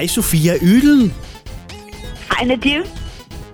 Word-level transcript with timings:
Hej 0.00 0.06
Sofia 0.06 0.52
Ylen. 0.62 1.14
Hej 2.30 2.44
Nadim. 2.44 2.82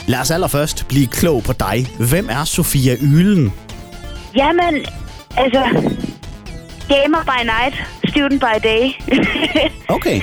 Lad 0.06 0.20
os 0.20 0.30
allerførst 0.30 0.88
blive 0.88 1.06
klog 1.06 1.42
på 1.42 1.52
dig. 1.52 1.86
Hvem 2.10 2.28
er 2.30 2.44
Sofia 2.44 2.96
Ylen? 3.02 3.52
Jamen, 4.36 4.86
altså... 5.36 5.62
Gamer 6.88 7.22
by 7.24 7.44
night, 7.44 7.74
student 8.08 8.40
by 8.40 8.68
day. 8.68 8.90
Okay. 9.96 10.20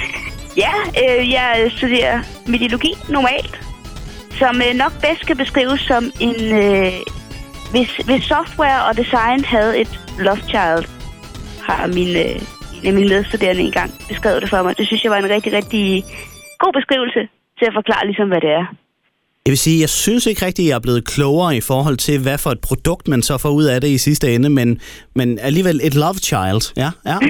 ja, 0.58 0.72
øh, 1.04 1.32
jeg 1.32 1.72
studerer 1.78 2.20
mediologi 2.46 2.94
normalt, 3.10 3.60
som 4.40 4.62
øh, 4.70 4.76
nok 4.76 4.92
bedst 5.02 5.26
kan 5.26 5.38
beskrives 5.38 5.82
som 5.82 6.12
en... 6.20 6.54
Øh, 6.54 6.94
hvis, 7.72 7.90
hvis 8.06 8.24
software 8.24 8.86
og 8.86 8.98
design 8.98 9.46
havde 9.46 9.80
et 9.82 10.00
love 10.20 10.42
child, 10.50 10.86
har 11.62 11.88
min, 11.88 12.16
øh, 12.16 12.42
en 12.84 12.88
af 12.88 12.94
mine 12.94 13.10
medstuderende 13.16 13.62
engang 13.62 13.92
beskrevet 14.12 14.42
det 14.42 14.50
for 14.50 14.64
mig. 14.64 14.78
Det 14.78 14.88
synes 14.88 15.04
jeg 15.04 15.12
var 15.12 15.18
en 15.18 15.30
rigtig, 15.36 15.52
rigtig 15.60 15.86
god 16.64 16.74
beskrivelse 16.80 17.22
til 17.60 17.66
at 17.70 17.74
forklare 17.80 18.06
ligesom, 18.10 18.28
hvad 18.28 18.42
det 18.42 18.52
er. 18.62 18.66
Jeg 19.46 19.52
vil 19.54 19.66
sige, 19.68 19.84
jeg 19.86 19.90
synes 19.90 20.24
ikke 20.26 20.46
rigtigt, 20.46 20.70
jeg 20.70 20.76
er 20.76 20.86
blevet 20.88 21.08
klogere 21.14 21.52
i 21.62 21.64
forhold 21.72 21.98
til, 22.08 22.18
hvad 22.26 22.38
for 22.44 22.52
et 22.56 22.62
produkt 22.70 23.06
man 23.14 23.22
så 23.30 23.36
får 23.44 23.52
ud 23.60 23.66
af 23.74 23.78
det 23.82 23.90
i 23.98 24.04
sidste 24.08 24.26
ende, 24.36 24.50
men, 24.60 24.70
men 25.20 25.28
alligevel 25.48 25.78
et 25.88 25.96
love 26.04 26.20
child. 26.30 26.64
Ja, 26.84 26.90
ja. 27.10 27.16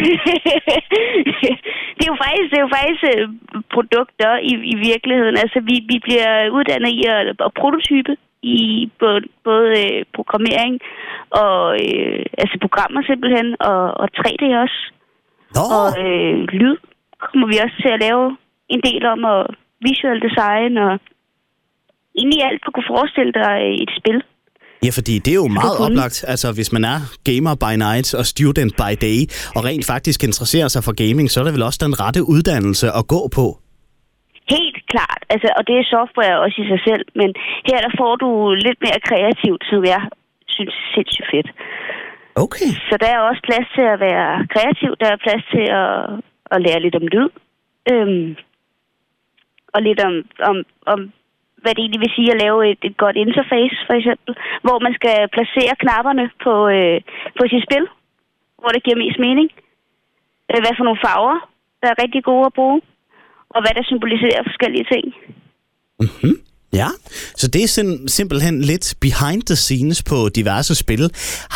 det 1.98 2.04
er 2.06 2.12
jo 2.14 2.17
faktisk, 2.26 2.48
det 2.52 2.58
er 2.59 2.66
jo 2.67 2.73
faktisk 2.80 3.04
øh, 3.14 3.23
produkter 3.76 4.31
i, 4.52 4.54
i 4.73 4.76
virkeligheden. 4.90 5.36
Altså, 5.44 5.59
vi, 5.70 5.76
vi 5.92 5.98
bliver 6.06 6.30
uddannet 6.58 6.92
i 7.00 7.02
at, 7.16 7.26
at 7.48 7.52
prototype 7.62 8.14
i 8.44 8.58
både, 9.02 9.20
både 9.44 9.70
øh, 9.84 10.06
programmering 10.17 10.73
og 11.44 11.59
øh, 11.86 12.26
altså 12.42 12.56
programmer 12.66 13.02
simpelthen, 13.09 13.48
og, 13.59 13.81
og 14.02 14.08
3D 14.17 14.44
også. 14.64 14.80
Nå, 15.56 15.64
Og 15.80 15.88
øh, 16.04 16.36
lyd 16.62 16.78
kommer 17.24 17.48
vi 17.52 17.58
også 17.66 17.78
til 17.84 17.92
at 17.96 18.02
lave 18.06 18.24
en 18.74 18.82
del 18.90 19.04
om, 19.14 19.20
og 19.34 19.42
visual 19.88 20.20
design, 20.28 20.72
og 20.86 20.92
egentlig 22.20 22.42
alt, 22.50 22.62
du 22.66 22.70
kunne 22.72 22.92
forestille 22.95 23.34
dig 23.42 23.54
øh, 23.68 23.84
et 23.84 23.92
spil. 24.00 24.20
Ja, 24.86 24.92
fordi 24.98 25.16
det 25.23 25.32
er 25.36 25.42
jo 25.45 25.52
meget 25.62 25.78
oplagt, 25.86 26.18
altså 26.34 26.48
hvis 26.58 26.72
man 26.76 26.84
er 26.94 26.98
gamer 27.30 27.54
by 27.66 27.73
night 27.88 28.08
og 28.20 28.26
student 28.34 28.73
by 28.82 28.92
day, 29.08 29.20
og 29.56 29.62
rent 29.70 29.86
faktisk 29.94 30.20
interesserer 30.30 30.70
sig 30.73 30.82
for 30.88 30.94
gaming, 31.04 31.28
så 31.32 31.38
er 31.40 31.45
det 31.45 31.54
vel 31.58 31.67
også 31.70 31.82
den 31.86 31.95
rette 32.04 32.22
uddannelse 32.34 32.88
at 33.00 33.04
gå 33.16 33.22
på. 33.38 33.45
Helt 34.56 34.80
klart, 34.92 35.22
altså, 35.34 35.50
og 35.58 35.64
det 35.67 35.76
er 35.82 35.86
software 35.98 36.36
også 36.44 36.58
i 36.64 36.67
sig 36.72 36.82
selv, 36.88 37.04
men 37.20 37.30
her 37.70 37.80
der 37.86 37.92
får 38.02 38.14
du 38.23 38.30
lidt 38.67 38.80
mere 38.86 39.00
kreativt, 39.10 39.64
som 39.72 39.80
jeg 39.94 40.02
synes 40.56 40.76
er 40.82 40.88
sindssygt 40.95 41.28
fedt. 41.34 41.50
Okay. 42.36 42.70
Så 42.89 42.98
der 43.02 43.09
er 43.12 43.20
også 43.20 43.42
plads 43.50 43.67
til 43.76 43.86
at 43.94 44.00
være 44.00 44.48
kreativ, 44.53 44.92
der 45.02 45.08
er 45.12 45.23
plads 45.26 45.44
til 45.53 45.66
at, 45.81 45.94
at 46.53 46.62
lære 46.66 46.84
lidt 46.84 46.95
om 46.95 47.08
lyd, 47.14 47.30
øhm, 47.92 48.36
og 49.73 49.80
lidt 49.81 50.00
om, 50.08 50.14
om, 50.50 50.58
om, 50.94 51.00
hvad 51.61 51.72
det 51.73 51.81
egentlig 51.81 52.04
vil 52.04 52.16
sige 52.16 52.31
at 52.34 52.42
lave 52.44 52.72
et, 52.72 52.81
et 52.89 52.98
godt 52.98 53.16
interface, 53.16 53.78
for 53.88 53.94
eksempel, 54.00 54.31
hvor 54.66 54.78
man 54.86 54.94
skal 55.00 55.17
placere 55.36 55.76
knapperne 55.84 56.26
på, 56.45 56.54
øh, 56.78 57.00
på 57.38 57.44
sit 57.52 57.66
spil, 57.67 57.86
hvor 58.59 58.72
det 58.76 58.84
giver 58.84 59.04
mest 59.04 59.20
mening. 59.28 59.48
Øh, 60.52 60.59
hvad 60.64 60.73
for 60.78 60.86
nogle 60.88 61.04
farver, 61.06 61.38
der 61.81 61.88
er 61.89 62.02
rigtig 62.04 62.23
gode 62.23 62.45
at 62.45 62.54
bruge, 62.59 62.81
og 63.56 63.59
hvad 63.61 63.73
der 63.78 63.84
symboliserer 63.84 64.44
forskellige 64.50 64.88
ting. 64.94 65.06
Ja, 66.82 66.90
så 67.42 67.46
det 67.54 67.62
er 67.64 67.72
sim- 67.78 68.08
simpelthen 68.08 68.56
lidt 68.62 68.88
behind 69.06 69.42
the 69.52 69.58
scenes 69.66 70.00
på 70.12 70.18
diverse 70.40 70.76
spil. 70.84 71.04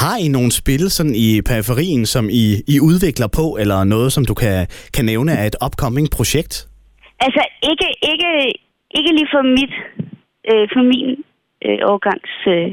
Har 0.01 0.15
I 0.25 0.27
nogle 0.37 0.51
spil 0.61 0.83
sådan 0.97 1.15
i 1.27 1.41
periferien, 1.51 2.05
som 2.05 2.25
I, 2.43 2.45
I 2.73 2.75
udvikler 2.89 3.27
på, 3.39 3.45
eller 3.61 3.83
noget, 3.83 4.09
som 4.15 4.23
du 4.29 4.33
kan, 4.43 4.67
kan 4.95 5.05
nævne 5.05 5.31
af 5.39 5.45
et 5.45 5.57
upcoming 5.65 6.07
projekt? 6.17 6.53
Altså, 7.25 7.43
ikke, 7.71 7.87
ikke, 8.11 8.29
ikke 8.97 9.11
lige 9.17 9.29
for 9.35 9.43
mit, 9.57 9.73
øh, 10.51 10.65
for 10.73 10.83
min 10.93 11.09
øh, 11.65 11.79
årgangs, 11.91 12.33
øh, 12.53 12.69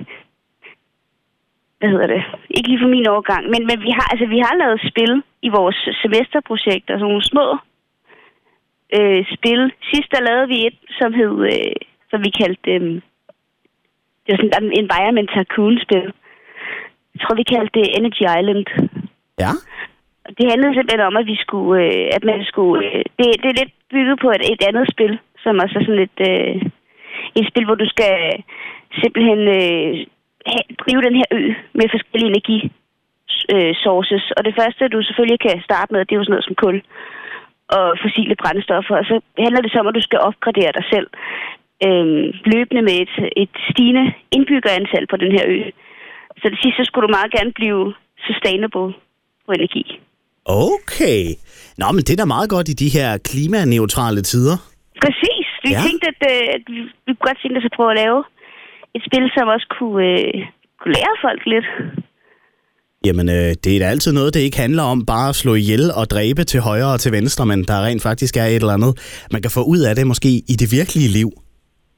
hvad 1.79 1.89
hedder 1.93 2.09
det, 2.15 2.23
ikke 2.57 2.69
lige 2.71 2.83
for 2.85 2.93
min 2.97 3.09
årgang, 3.17 3.43
men, 3.53 3.63
men 3.71 3.79
vi, 3.87 3.91
har, 3.99 4.07
altså, 4.13 4.27
vi 4.35 4.39
har 4.47 4.55
lavet 4.63 4.81
spil 4.91 5.13
i 5.47 5.49
vores 5.59 5.79
semesterprojekter, 6.03 6.93
sådan 6.93 6.95
altså 6.95 7.07
nogle 7.13 7.31
små 7.33 7.47
øh, 8.99 9.23
spil. 9.37 9.61
Sidst 9.91 10.09
der 10.15 10.27
lavede 10.29 10.49
vi 10.53 10.59
et, 10.69 10.79
som 11.01 11.11
hed, 11.21 11.35
øh, 11.53 11.77
som 12.15 12.25
vi 12.27 12.33
kaldte, 12.41 12.71
øh, 12.75 12.81
det 14.23 14.31
var 14.31 14.39
sådan 14.41 14.67
en 14.67 14.79
Environment 14.85 15.31
Tycoon-spil. 15.35 16.07
Jeg 17.13 17.21
tror, 17.23 17.41
vi 17.41 17.53
kaldte 17.55 17.75
det 17.79 17.87
Energy 17.99 18.25
Island. 18.39 18.65
Ja. 19.43 19.53
Det 20.39 20.51
handlede 20.51 20.75
simpelthen 20.75 21.09
om, 21.09 21.17
at 21.21 21.27
vi 21.33 21.37
skulle, 21.45 21.75
øh, 21.85 22.07
at 22.17 22.25
man 22.31 22.41
skulle, 22.51 22.79
øh, 22.87 23.03
det, 23.19 23.27
det 23.43 23.49
er 23.51 23.61
lidt 23.61 23.75
bygget 23.93 24.17
på 24.23 24.29
et, 24.37 24.43
et 24.53 24.63
andet 24.69 24.87
spil, 24.95 25.13
som 25.43 25.63
også 25.63 25.75
er 25.79 25.85
sådan 25.85 26.07
et, 26.09 26.19
øh, 26.31 26.55
et 27.39 27.47
spil, 27.51 27.65
hvor 27.67 27.79
du 27.83 27.89
skal 27.95 28.15
simpelthen 29.03 29.41
øh, 29.59 29.93
drive 30.83 31.03
den 31.07 31.17
her 31.21 31.29
ø 31.39 31.43
med 31.79 31.87
forskellige 31.95 32.33
energi 32.35 32.59
øh, 33.53 33.75
sources. 33.85 34.25
Og 34.37 34.45
det 34.45 34.55
første, 34.61 34.89
du 34.89 34.99
selvfølgelig 35.03 35.41
kan 35.41 35.63
starte 35.69 35.93
med, 35.93 36.01
det 36.01 36.13
er 36.13 36.21
jo 36.21 36.25
sådan 36.25 36.35
noget 36.37 36.49
som 36.49 36.61
kul 36.63 36.77
og 37.77 37.87
fossile 38.03 38.37
brændstoffer. 38.43 38.97
Og 39.01 39.05
så 39.11 39.15
handler 39.45 39.61
det 39.63 39.73
så 39.73 39.79
om, 39.79 39.91
at 39.91 39.99
du 39.99 40.05
skal 40.05 40.19
opgradere 40.29 40.73
dig 40.79 40.85
selv 40.93 41.09
øh, 41.87 42.07
løbende 42.53 42.83
med 42.89 42.97
et, 43.05 43.15
et 43.43 43.53
stigende 43.71 44.05
indbyggerantal 44.37 45.05
på 45.13 45.17
den 45.23 45.31
her 45.37 45.45
ø. 45.57 45.59
Så 46.41 46.47
det 46.53 46.59
sidste 46.63 46.79
så 46.81 46.85
skulle 46.89 47.05
du 47.07 47.13
meget 47.19 47.31
gerne 47.37 47.53
blive 47.61 47.83
sustainable 48.29 48.87
på 49.47 49.51
energi. 49.59 49.85
Okay. 50.73 51.21
Nå, 51.81 51.87
men 51.95 52.03
det 52.07 52.13
er 52.13 52.21
da 52.23 52.35
meget 52.37 52.51
godt 52.55 52.69
i 52.69 52.77
de 52.83 52.89
her 52.97 53.09
klimaneutrale 53.29 54.23
tider. 54.31 54.57
Præcis. 55.05 55.47
Vi 55.65 55.71
Ja. 55.71 55.77
ja. 55.79 55.83
tænkte, 55.87 56.07
at, 56.13 56.21
øh, 56.33 56.43
at 56.57 56.63
vi, 56.73 56.79
vi 57.07 57.11
kunne 57.15 57.27
godt 57.29 57.39
tænke 57.43 57.57
os 57.61 57.69
at 57.71 57.75
prøve 57.79 57.91
at 57.95 57.99
lave 58.05 58.19
et 58.97 59.03
spil, 59.09 59.25
som 59.37 59.47
også 59.55 59.67
kunne, 59.79 60.05
øh, 60.13 60.35
kunne 60.81 60.95
lære 60.99 61.15
folk 61.27 61.43
lidt. 61.53 61.67
Jamen, 63.07 63.29
øh, 63.29 63.51
det 63.65 63.71
er 63.77 63.79
da 63.81 63.87
altid 63.95 64.13
noget, 64.13 64.35
det 64.35 64.41
ikke 64.41 64.57
handler 64.59 64.83
om 64.83 65.07
bare 65.07 65.29
at 65.29 65.35
slå 65.43 65.55
ihjel 65.55 65.85
og 66.01 66.11
dræbe 66.11 66.45
til 66.45 66.61
højre 66.61 66.93
og 66.93 67.01
til 67.01 67.13
venstre, 67.13 67.47
men 67.47 67.65
der 67.65 67.85
rent 67.87 68.03
faktisk 68.03 68.37
er 68.37 68.45
et 68.45 68.55
eller 68.55 68.73
andet, 68.79 68.93
man 69.33 69.43
kan 69.43 69.51
få 69.51 69.63
ud 69.63 69.81
af 69.89 69.97
det 69.97 70.07
måske 70.07 70.29
i 70.53 70.55
det 70.63 70.69
virkelige 70.79 71.09
liv. 71.09 71.31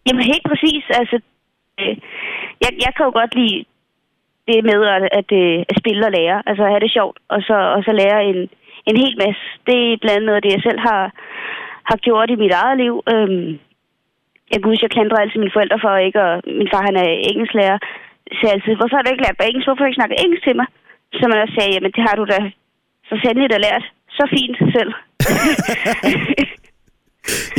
Jamen 0.06 0.24
helt 0.32 0.46
præcis. 0.50 0.84
Altså, 1.00 1.16
øh, 1.80 1.96
jeg, 2.62 2.70
jeg 2.84 2.92
kan 2.94 3.06
jo 3.08 3.12
godt 3.20 3.34
lide 3.40 3.64
det 4.48 4.58
med 4.70 4.80
at, 4.94 5.02
at, 5.20 5.28
øh, 5.42 5.58
at 5.70 5.78
spille 5.80 6.06
og 6.08 6.12
lære. 6.18 6.38
Altså 6.48 6.62
at 6.64 6.72
have 6.72 6.84
det 6.84 6.96
sjovt, 6.96 7.16
og 7.34 7.40
så, 7.48 7.56
og 7.76 7.80
så 7.86 7.92
lære 7.92 8.24
en, 8.30 8.38
en 8.88 8.96
hel 9.02 9.14
masse. 9.24 9.42
Det 9.66 9.76
er 9.78 10.00
blandt 10.02 10.16
andet 10.16 10.28
noget 10.28 10.44
det, 10.44 10.56
jeg 10.56 10.66
selv 10.68 10.80
har, 10.88 11.02
har 11.90 11.98
gjort 12.06 12.30
i 12.30 12.42
mit 12.42 12.54
eget 12.60 12.76
liv. 12.82 12.94
Øhm, 13.12 13.50
jeg 14.50 14.58
kan 14.58 14.70
huske, 14.70 14.86
jeg 14.86 14.94
klandrede 14.96 15.22
altid 15.22 15.38
mine 15.40 15.56
forældre 15.56 15.78
for 15.84 15.92
ikke, 16.06 16.20
og 16.26 16.32
min 16.58 16.70
far 16.72 16.82
han 16.88 16.96
er 17.04 17.08
engelsklærer. 17.30 17.78
Så 18.38 18.44
altid, 18.54 18.74
hvorfor 18.78 18.96
har 18.96 19.02
du 19.02 19.10
ikke 19.10 19.24
lært 19.26 19.48
engelsk? 19.48 19.66
Hvorfor 19.66 19.82
har 19.82 19.86
du 19.86 19.92
ikke 19.92 20.00
snakket 20.00 20.22
engelsk 20.24 20.44
til 20.44 20.56
mig? 20.60 20.66
Så 21.18 21.22
man 21.28 21.42
også 21.42 21.54
sagde, 21.56 21.74
jamen 21.74 21.92
det 21.96 22.02
har 22.08 22.16
du 22.16 22.24
da 22.32 22.38
så 23.08 23.14
sandelig 23.22 23.50
da 23.50 23.58
lært. 23.66 23.84
Så 24.16 24.22
fint 24.34 24.58
selv. 24.76 24.92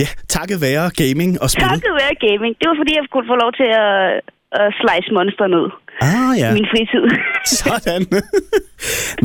Ja, 0.02 0.08
takket 0.36 0.58
være 0.68 0.84
gaming 1.02 1.32
og 1.44 1.48
spil. 1.54 1.68
Takket 1.72 1.94
være 2.04 2.16
gaming. 2.28 2.52
Det 2.60 2.66
var 2.70 2.76
fordi, 2.82 2.92
jeg 3.00 3.04
kunne 3.14 3.28
få 3.34 3.38
lov 3.44 3.52
til 3.60 3.70
at, 3.88 3.96
at 4.62 4.68
slice 4.82 5.10
monster 5.18 5.48
ned 5.56 5.66
Ah, 6.10 6.34
ja. 6.42 6.48
i 6.50 6.54
min 6.58 6.68
fritid. 6.74 7.06
Sådan. 7.62 8.04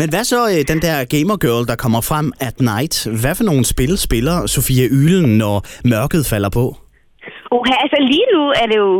Men 0.00 0.06
hvad 0.12 0.24
så 0.32 0.40
øh, 0.52 0.60
den 0.72 0.80
der 0.86 0.96
gamer 1.14 1.36
girl, 1.44 1.64
der 1.70 1.76
kommer 1.84 2.00
frem 2.10 2.26
at 2.48 2.56
night? 2.72 2.94
Hvad 3.22 3.34
for 3.38 3.44
nogle 3.50 3.64
spil 3.74 3.92
spiller 4.06 4.36
Sofia 4.54 4.84
Ylen, 5.00 5.26
når 5.42 5.56
mørket 5.92 6.22
falder 6.32 6.50
på? 6.58 6.64
Oh, 7.54 7.62
altså 7.84 7.98
lige 8.12 8.26
nu 8.34 8.42
er 8.62 8.66
det 8.70 8.78
jo, 8.84 8.92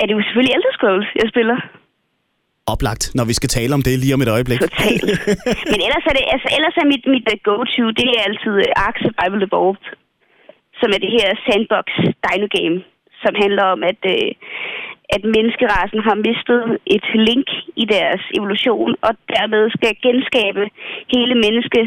er 0.00 0.04
det 0.06 0.12
jo 0.16 0.20
selvfølgelig 0.26 0.54
Elder 0.56 0.72
Scrolls, 0.76 1.08
jeg 1.20 1.26
spiller. 1.34 1.58
Oplagt, 2.74 3.04
når 3.18 3.24
vi 3.30 3.34
skal 3.40 3.50
tale 3.58 3.72
om 3.78 3.82
det 3.86 3.94
lige 4.02 4.14
om 4.16 4.22
et 4.26 4.30
øjeblik. 4.36 4.60
Totalt. 4.60 5.04
Men 5.72 5.78
ellers 5.86 6.04
er, 6.10 6.14
det, 6.18 6.24
altså, 6.34 6.48
ellers 6.56 6.74
er 6.82 6.86
mit, 6.92 7.04
mit 7.14 7.26
uh, 7.32 7.36
go-to, 7.48 7.84
det 7.98 8.06
er 8.16 8.20
altid 8.28 8.54
uh, 8.66 8.84
Ark 8.86 8.96
Survival 9.04 9.40
Evolved, 9.48 9.84
som 10.82 10.90
er 10.94 11.00
det 11.04 11.12
her 11.18 11.28
sandbox 11.46 11.86
dino 12.24 12.46
game, 12.58 12.76
som 13.22 13.32
handler 13.42 13.64
om, 13.74 13.80
at, 13.90 14.00
uh, 14.14 14.30
at 15.16 15.22
menneskerasen 15.36 16.00
har 16.08 16.16
mistet 16.28 16.62
et 16.96 17.06
link 17.28 17.48
i 17.82 17.84
deres 17.94 18.22
evolution, 18.38 18.90
og 19.06 19.12
dermed 19.34 19.62
skal 19.76 19.92
genskabe 20.06 20.62
hele 21.14 21.34
menneske, 21.44 21.80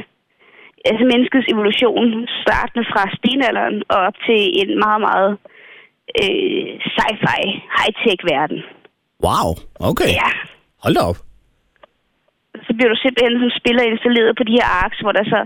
altså 0.90 1.04
menneskets 1.14 1.48
evolution, 1.54 2.28
startende 2.44 2.86
fra 2.92 3.04
stenalderen 3.18 3.78
og 3.94 3.98
op 4.08 4.18
til 4.28 4.42
en 4.62 4.70
meget, 4.84 5.02
meget 5.10 5.32
øh, 6.22 6.68
sci-fi, 6.94 7.42
high-tech 7.78 8.20
verden. 8.34 8.60
Wow, 9.26 9.48
okay. 9.90 10.12
Ja, 10.22 10.32
Hold 10.84 10.96
da 10.98 11.04
op. 11.12 11.20
så 12.68 12.72
bliver 12.76 12.90
du 12.94 12.98
simpelthen 13.02 13.40
som 13.42 13.52
spiller 13.60 13.84
installeret 13.84 14.38
på 14.38 14.44
de 14.48 14.58
her 14.60 14.68
arks, 14.84 15.00
hvor 15.04 15.14
der 15.18 15.26
så 15.34 15.40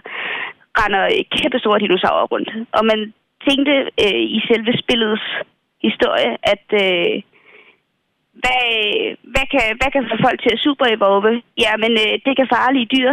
render 0.82 1.04
kæmpe 1.36 1.60
store 1.60 1.80
dinosaurer 1.80 2.28
rundt. 2.34 2.50
Og 2.78 2.84
man 2.92 3.00
tænkte 3.48 3.74
øh, 4.06 4.22
i 4.38 4.40
selve 4.50 4.72
spillets 4.84 5.26
historie, 5.88 6.32
at 6.54 6.68
øh, 6.84 7.14
hvad, 8.42 8.64
hvad, 9.34 9.46
kan, 9.54 9.66
hvad 9.80 9.90
kan 9.94 10.04
få 10.12 10.16
folk 10.26 10.40
til 10.42 10.54
at 10.54 10.64
super 10.68 10.86
evolve? 10.96 11.42
Jamen, 11.66 11.94
øh, 12.06 12.14
det 12.26 12.34
kan 12.38 12.54
farlige 12.58 12.92
dyr. 12.96 13.12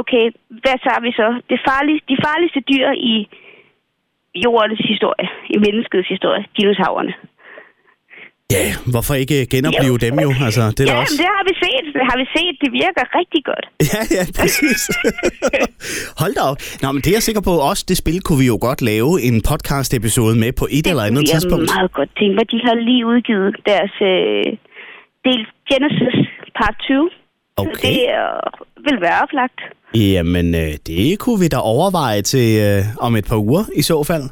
Okay, 0.00 0.24
hvad 0.62 0.76
tager 0.84 1.00
vi 1.06 1.12
så? 1.20 1.28
Det 1.50 1.58
farlige, 1.68 2.00
de 2.08 2.16
farligste 2.26 2.60
dyr 2.60 2.88
i 3.12 3.28
jordens 4.44 4.82
historie, 4.92 5.28
i 5.54 5.56
menneskets 5.66 6.08
historie, 6.08 6.44
dinosaurerne. 6.56 7.14
Ja, 8.56 8.66
hvorfor 8.92 9.14
ikke 9.22 9.46
genopleve 9.54 9.96
dem 10.06 10.14
jo? 10.26 10.30
Altså, 10.46 10.62
det 10.76 10.80
er 10.88 10.92
ja, 10.92 11.00
også... 11.00 11.16
det 11.22 11.28
har 11.36 11.44
vi 11.50 11.54
set. 11.64 11.84
Det 11.98 12.04
har 12.10 12.16
vi 12.22 12.26
set. 12.36 12.54
Det 12.64 12.70
virker 12.82 13.02
rigtig 13.20 13.42
godt. 13.50 13.66
Ja, 13.92 14.00
ja, 14.18 14.24
præcis. 14.40 14.80
Hold 16.20 16.32
da 16.38 16.42
op. 16.50 16.58
Nå, 16.82 16.86
men 16.92 17.00
det 17.02 17.10
er 17.12 17.16
jeg 17.20 17.26
sikker 17.28 17.42
på, 17.48 17.52
også 17.70 17.84
det 17.90 17.96
spil 18.02 18.18
kunne 18.26 18.38
vi 18.44 18.46
jo 18.54 18.58
godt 18.68 18.80
lave 18.92 19.10
en 19.28 19.36
podcast-episode 19.50 20.34
med 20.44 20.52
på 20.60 20.64
et 20.70 20.84
det 20.84 20.90
eller 20.92 21.04
andet 21.08 21.20
kunne 21.20 21.32
jeg 21.34 21.40
tidspunkt. 21.42 21.68
meget 21.76 21.92
godt 21.98 22.10
tænke 22.18 22.34
mig. 22.38 22.44
De 22.54 22.58
har 22.66 22.74
lige 22.88 23.02
udgivet 23.12 23.52
deres 23.70 23.94
øh, 24.12 24.44
del 25.26 25.40
Genesis 25.70 26.16
Part 26.58 26.76
20. 26.80 27.10
Så 27.58 27.66
Okay. 27.66 27.88
det 27.88 28.00
øh, 28.20 28.84
vil 28.86 28.98
være 29.06 29.18
oplagt. 29.24 29.60
Jamen, 29.94 30.46
øh, 30.54 30.72
det 30.86 31.18
kunne 31.18 31.40
vi 31.40 31.48
da 31.48 31.56
overveje 31.74 32.22
til 32.22 32.48
øh, 32.68 32.82
om 33.06 33.16
et 33.16 33.26
par 33.30 33.36
uger 33.36 33.64
i 33.76 33.82
så 33.82 34.04
fald. 34.10 34.22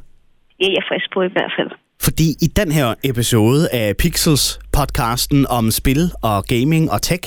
Det 0.58 0.66
er 0.70 0.74
jeg 0.78 0.84
frisk 0.90 1.08
på 1.14 1.20
i 1.22 1.32
hvert 1.36 1.52
fald. 1.58 1.70
Fordi 2.02 2.28
i 2.42 2.46
den 2.46 2.72
her 2.72 2.94
episode 3.04 3.68
af 3.72 3.96
Pixels 3.96 4.58
podcasten 4.72 5.46
om 5.58 5.70
spil 5.70 6.10
og 6.22 6.44
gaming 6.44 6.90
og 6.90 7.02
tech, 7.02 7.22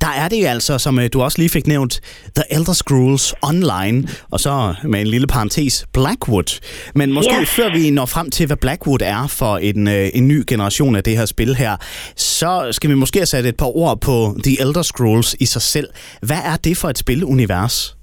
der 0.00 0.06
er 0.22 0.28
det 0.28 0.46
altså, 0.46 0.78
som 0.78 0.98
øh, 0.98 1.08
du 1.12 1.22
også 1.22 1.38
lige 1.38 1.48
fik 1.48 1.66
nævnt, 1.66 2.00
The 2.36 2.44
Elder 2.56 2.72
Scrolls 2.72 3.34
Online, 3.42 4.08
og 4.32 4.40
så 4.40 4.74
med 4.84 5.00
en 5.00 5.06
lille 5.06 5.26
parentes, 5.26 5.86
Blackwood. 5.92 6.60
Men 6.94 7.12
måske 7.12 7.34
Ja. 7.34 7.42
før 7.58 7.68
vi 7.78 7.90
når 7.90 8.06
frem 8.06 8.30
til, 8.30 8.46
hvad 8.46 8.56
Blackwood 8.56 9.02
er 9.02 9.26
for 9.38 9.56
en, 9.56 9.88
øh, 9.88 10.06
en 10.14 10.28
ny 10.28 10.42
generation 10.46 10.96
af 10.96 11.02
det 11.04 11.16
her 11.18 11.26
spil 11.26 11.54
her, 11.54 11.76
så 12.16 12.68
skal 12.70 12.90
vi 12.90 12.94
måske 12.94 13.26
sat 13.26 13.46
et 13.46 13.56
par 13.56 13.76
ord 13.76 14.00
på 14.00 14.14
The 14.44 14.54
Elder 14.60 14.82
Scrolls 14.82 15.36
i 15.40 15.46
sig 15.46 15.62
selv. 15.62 15.88
Hvad 16.22 16.40
er 16.52 16.56
det 16.64 16.76
for 16.76 16.88
et 16.88 16.98
spilunivers? 16.98 17.96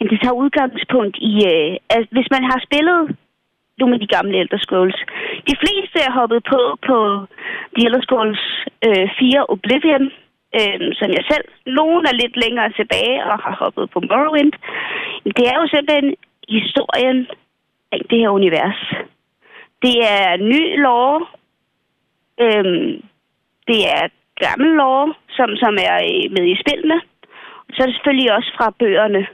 Jamen, 0.00 0.10
det 0.12 0.18
tager 0.22 0.36
udgangspunkt 0.44 1.16
i, 1.30 1.32
øh, 1.52 1.70
altså, 1.94 2.08
hvis 2.16 2.28
man 2.34 2.42
har 2.50 2.58
spillet 2.68 3.00
nogle 3.78 3.94
af 3.94 4.00
de 4.00 4.14
gamle 4.16 4.38
Elder 4.40 4.58
Scrolls. 4.58 5.00
De 5.48 5.54
fleste 5.62 5.98
er 6.06 6.12
hoppet 6.18 6.40
på 6.52 6.60
på 6.86 7.26
The 7.74 7.86
Elder 7.86 8.02
Scrolls 8.02 8.42
øh, 8.86 9.08
4 9.18 9.46
Oblivion, 9.54 10.04
øh, 10.58 10.80
som 10.98 11.08
jeg 11.16 11.24
selv. 11.30 11.46
Nogle 11.66 12.08
er 12.08 12.20
lidt 12.22 12.36
længere 12.44 12.72
tilbage 12.72 13.24
og 13.30 13.38
har 13.44 13.54
hoppet 13.62 13.90
på 13.90 14.00
Morrowind. 14.00 14.52
Det 15.36 15.44
er 15.50 15.56
jo 15.60 15.66
simpelthen 15.68 16.14
historien 16.48 17.26
af 17.92 18.00
det 18.10 18.18
her 18.18 18.28
univers. 18.28 18.80
Det 19.82 19.96
er 20.16 20.36
ny 20.36 20.62
lore. 20.84 21.26
Øh, 22.44 22.64
det 23.68 23.80
er 23.96 24.02
gammel 24.46 24.70
lore, 24.80 25.14
som, 25.36 25.48
som 25.62 25.74
er 25.88 25.96
øh, 26.10 26.30
med 26.34 26.44
i 26.52 26.60
spillene. 26.62 27.00
Så 27.72 27.82
er 27.82 27.86
det 27.86 27.94
selvfølgelig 27.94 28.32
også 28.32 28.50
fra 28.56 28.74
bøgerne, 28.78 29.26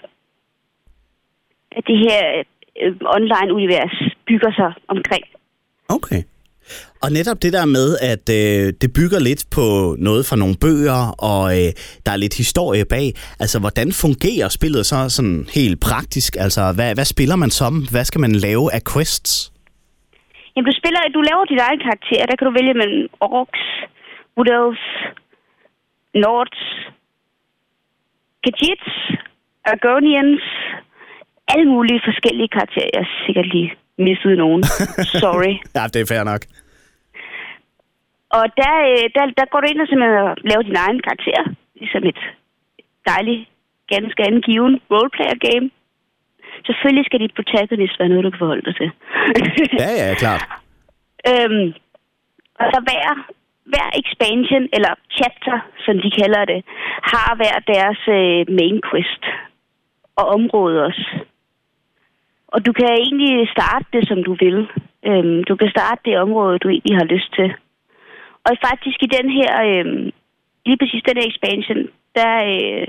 at 1.76 1.86
det 1.86 1.98
her 1.98 2.42
øh, 2.82 2.96
online-univers 3.16 4.11
bygger 4.32 4.52
sig 4.60 4.70
omkring. 4.94 5.24
Okay. 5.96 6.22
Og 7.02 7.08
netop 7.18 7.38
det 7.44 7.52
der 7.58 7.66
med, 7.76 7.88
at 8.12 8.24
øh, 8.40 8.64
det 8.80 8.90
bygger 8.98 9.20
lidt 9.28 9.42
på 9.56 9.66
noget 10.08 10.22
fra 10.28 10.36
nogle 10.42 10.56
bøger, 10.64 11.02
og 11.30 11.42
øh, 11.58 11.70
der 12.04 12.10
er 12.12 12.22
lidt 12.24 12.36
historie 12.42 12.84
bag. 12.94 13.06
Altså, 13.42 13.56
hvordan 13.64 13.88
fungerer 14.04 14.48
spillet 14.58 14.82
så 14.90 14.98
sådan 15.16 15.40
helt 15.58 15.78
praktisk? 15.88 16.30
Altså, 16.44 16.62
hvad, 16.76 16.90
hvad 16.96 17.08
spiller 17.14 17.36
man 17.42 17.52
som? 17.60 17.74
Hvad 17.92 18.04
skal 18.08 18.20
man 18.24 18.32
lave 18.46 18.64
af 18.76 18.82
quests? 18.92 19.32
Jamen, 20.52 20.66
du, 20.70 20.74
spiller, 20.80 21.00
du 21.16 21.20
laver 21.30 21.44
dit 21.52 21.62
egen 21.68 21.80
karakter. 21.86 22.20
Der 22.28 22.36
kan 22.36 22.46
du 22.48 22.52
vælge 22.58 22.74
mellem 22.80 23.02
orks, 23.20 23.62
wood 24.36 24.50
elves, 24.56 24.84
nords, 26.24 26.62
kajits, 28.44 28.88
argonians, 29.72 30.44
alle 31.52 31.66
mulige 31.74 32.00
forskellige 32.08 32.50
karakterer. 32.56 32.90
Jeg 32.98 33.06
sikkert 33.26 33.48
lige 33.54 33.70
misset 33.98 34.38
nogen. 34.38 34.62
Sorry. 35.24 35.54
Ja, 35.76 35.82
det 35.92 36.00
er 36.00 36.06
fair 36.14 36.24
nok. 36.24 36.42
Og 38.38 38.44
der, 38.60 38.74
øh, 38.90 39.04
der, 39.16 39.24
der 39.38 39.46
går 39.50 39.60
du 39.60 39.66
ind 39.70 39.80
og 39.80 39.88
simpelthen 39.88 40.16
laver 40.50 40.62
din 40.68 40.82
egen 40.84 41.00
karakter. 41.06 41.40
Ligesom 41.80 42.02
et 42.12 42.20
dejligt, 43.06 43.42
ganske 43.94 44.20
angiven 44.30 44.74
roleplayer 44.90 45.38
game. 45.48 45.66
Selvfølgelig 46.66 47.06
skal 47.06 47.20
dit 47.20 47.34
protagonist 47.38 47.98
være 47.98 48.08
noget, 48.08 48.24
du 48.24 48.30
kan 48.30 48.38
forholde 48.38 48.66
dig 48.68 48.76
til. 48.80 48.90
Ja, 49.82 49.90
ja, 50.02 50.14
klart. 50.22 50.42
øhm, 51.30 51.66
og 52.60 52.66
så 52.72 52.78
hver, 52.88 53.06
hver 53.72 53.88
expansion, 54.02 54.64
eller 54.76 54.92
chapter, 55.18 55.56
som 55.84 55.94
de 56.04 56.10
kalder 56.20 56.44
det, 56.52 56.60
har 57.12 57.30
hver 57.40 57.56
deres 57.72 58.00
øh, 58.18 58.40
main 58.58 58.78
quest 58.88 59.22
og 60.16 60.24
område 60.36 60.84
også. 60.88 61.04
Og 62.54 62.66
du 62.66 62.72
kan 62.72 62.88
egentlig 63.04 63.48
starte 63.56 63.86
det, 63.92 64.08
som 64.08 64.24
du 64.24 64.32
vil. 64.44 64.58
Øhm, 65.08 65.44
du 65.44 65.56
kan 65.56 65.70
starte 65.70 66.00
det 66.04 66.22
område, 66.24 66.58
du 66.58 66.68
egentlig 66.68 66.96
har 66.96 67.12
lyst 67.14 67.30
til. 67.38 67.48
Og 68.46 68.52
faktisk 68.68 68.98
i 69.02 69.14
den 69.16 69.26
her, 69.38 69.50
øhm, 69.68 70.04
lige 70.66 70.78
præcis 70.80 71.02
den 71.08 71.18
her 71.18 71.28
expansion, 71.30 71.82
der, 72.18 72.32
øh, 72.52 72.86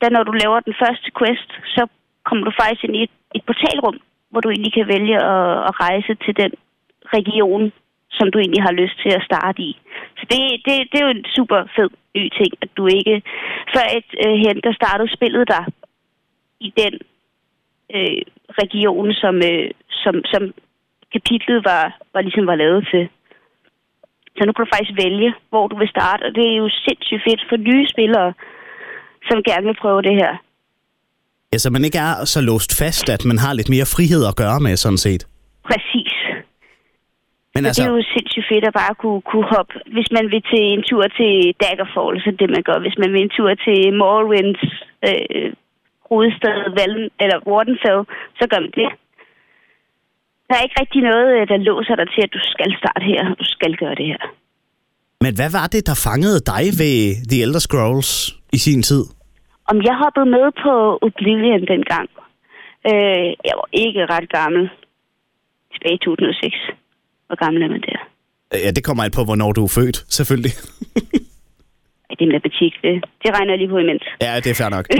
der 0.00 0.08
når 0.10 0.22
du 0.24 0.32
laver 0.32 0.60
den 0.60 0.74
første 0.82 1.08
quest, 1.18 1.50
så 1.74 1.82
kommer 2.26 2.44
du 2.44 2.52
faktisk 2.60 2.84
ind 2.84 2.96
i 2.96 3.02
et, 3.02 3.14
et 3.34 3.44
portalrum, 3.48 3.98
hvor 4.30 4.40
du 4.40 4.48
egentlig 4.50 4.74
kan 4.74 4.88
vælge 4.94 5.16
at, 5.32 5.50
at 5.68 5.74
rejse 5.86 6.12
til 6.24 6.34
den 6.42 6.52
region, 7.16 7.72
som 8.10 8.30
du 8.30 8.38
egentlig 8.38 8.62
har 8.62 8.74
lyst 8.82 8.96
til 9.02 9.12
at 9.18 9.26
starte 9.28 9.62
i. 9.62 9.72
Så 10.18 10.24
det, 10.30 10.40
det, 10.64 10.74
det 10.90 10.96
er 11.00 11.06
jo 11.06 11.16
en 11.18 11.26
super 11.36 11.60
fed 11.76 11.90
ny 12.16 12.24
ting, 12.38 12.50
at 12.62 12.70
du 12.76 12.86
ikke 12.86 13.22
før 13.74 13.86
et 13.98 14.10
øh, 14.24 14.36
hen, 14.44 14.56
der 14.64 14.72
startede 14.80 15.14
spillet 15.16 15.48
der 15.48 15.64
i 16.60 16.70
den 16.80 16.94
øh, 17.96 18.20
region, 18.62 19.12
som, 19.22 19.34
øh, 19.50 19.70
som, 20.02 20.14
som 20.32 20.42
kapitlet 21.14 21.58
var, 21.70 21.84
var 22.14 22.20
ligesom 22.20 22.46
var 22.46 22.54
lavet 22.62 22.88
til. 22.92 23.04
Så 24.36 24.40
nu 24.44 24.52
kan 24.52 24.64
du 24.64 24.70
faktisk 24.74 24.94
vælge, 25.04 25.30
hvor 25.50 25.64
du 25.68 25.76
vil 25.78 25.88
starte, 25.96 26.22
og 26.26 26.32
det 26.36 26.44
er 26.52 26.56
jo 26.62 26.68
sindssygt 26.86 27.24
fedt 27.26 27.42
for 27.48 27.56
nye 27.56 27.84
spillere, 27.94 28.32
som 29.28 29.42
gerne 29.48 29.66
vil 29.66 29.80
prøve 29.82 30.02
det 30.02 30.14
her. 30.22 30.32
Ja, 31.52 31.58
så 31.58 31.70
man 31.70 31.84
ikke 31.84 31.98
er 31.98 32.24
så 32.34 32.40
låst 32.40 32.72
fast, 32.82 33.06
at 33.16 33.22
man 33.24 33.38
har 33.38 33.52
lidt 33.52 33.70
mere 33.74 33.86
frihed 33.94 34.22
at 34.30 34.36
gøre 34.42 34.60
med, 34.60 34.76
sådan 34.76 35.02
set. 35.06 35.22
Præcis. 35.70 36.14
Men 37.54 37.66
Altså, 37.66 37.68
altså, 37.68 37.82
det 37.82 37.88
er 37.90 37.96
jo 37.96 38.12
sindssygt 38.16 38.48
fedt 38.52 38.64
at 38.70 38.74
bare 38.82 38.94
kunne, 39.02 39.22
kunne 39.30 39.48
hoppe. 39.56 39.74
Hvis 39.94 40.08
man 40.16 40.24
vil 40.32 40.42
til 40.52 40.62
en 40.74 40.82
tur 40.90 41.04
til 41.18 41.32
Daggerfall, 41.62 42.14
så 42.24 42.30
det, 42.40 42.48
man 42.56 42.62
gør. 42.68 42.78
Hvis 42.84 42.98
man 43.02 43.10
vil 43.12 43.22
en 43.22 43.34
tur 43.38 43.50
til 43.66 43.78
Morrowinds 44.00 44.62
øh, 45.08 45.48
hovedstad, 46.10 46.56
Valen, 46.76 47.06
eller 47.22 47.38
Wardenfell, 47.50 48.00
så 48.38 48.44
gør 48.50 48.60
man 48.64 48.72
det. 48.80 48.88
Der 50.48 50.54
er 50.56 50.62
ikke 50.66 50.80
rigtig 50.82 51.02
noget, 51.10 51.28
øh, 51.36 51.42
der 51.50 51.56
låser 51.68 51.94
dig 52.00 52.08
til, 52.14 52.22
at 52.26 52.32
du 52.36 52.40
skal 52.52 52.70
starte 52.80 53.04
her, 53.10 53.22
og 53.30 53.36
du 53.42 53.46
skal 53.56 53.72
gøre 53.82 53.94
det 54.00 54.06
her. 54.12 54.22
men 55.24 55.32
hvad 55.38 55.50
var 55.58 55.66
det, 55.74 55.82
der 55.90 56.04
fangede 56.08 56.40
dig 56.52 56.64
ved 56.80 56.96
The 57.30 57.38
Elder 57.44 57.62
Scrolls 57.66 58.10
i 58.56 58.58
sin 58.66 58.82
tid? 58.90 59.04
Om 59.70 59.76
jeg 59.88 59.94
hoppede 60.02 60.28
med 60.36 60.46
på 60.64 60.72
Oblivion 61.06 61.64
dengang. 61.74 62.08
Øh, 62.90 63.28
jeg 63.48 63.54
var 63.60 63.68
ikke 63.72 64.00
ret 64.14 64.28
gammel. 64.38 64.62
Tilbage 65.72 65.94
i 65.94 66.04
2006. 66.04 66.56
Hvor 67.26 67.36
gammel 67.44 67.62
er 67.62 67.68
man 67.68 67.80
der? 67.80 67.98
Ja, 68.64 68.70
det 68.70 68.84
kommer 68.84 69.04
an 69.04 69.10
på, 69.10 69.24
hvornår 69.24 69.52
du 69.52 69.64
er 69.64 69.72
født, 69.78 69.96
selvfølgelig. 70.16 70.52
Det 72.18 72.24
er 72.26 72.32
matematik, 72.36 72.72
det, 72.84 72.94
det 73.22 73.28
regner 73.36 73.52
jeg 73.52 73.58
lige 73.58 73.72
på 73.74 73.78
imens. 73.84 74.04
ja, 74.24 74.32
det 74.44 74.50
er 74.50 74.58
fair 74.60 74.70
nok. 74.76 74.86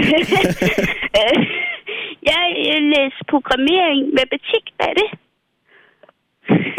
Jeg 2.31 2.77
læste 2.95 3.21
programmering, 3.33 3.99
matematik, 4.19 4.63
hvad 4.77 4.87
er 4.93 4.97
det? 5.01 5.09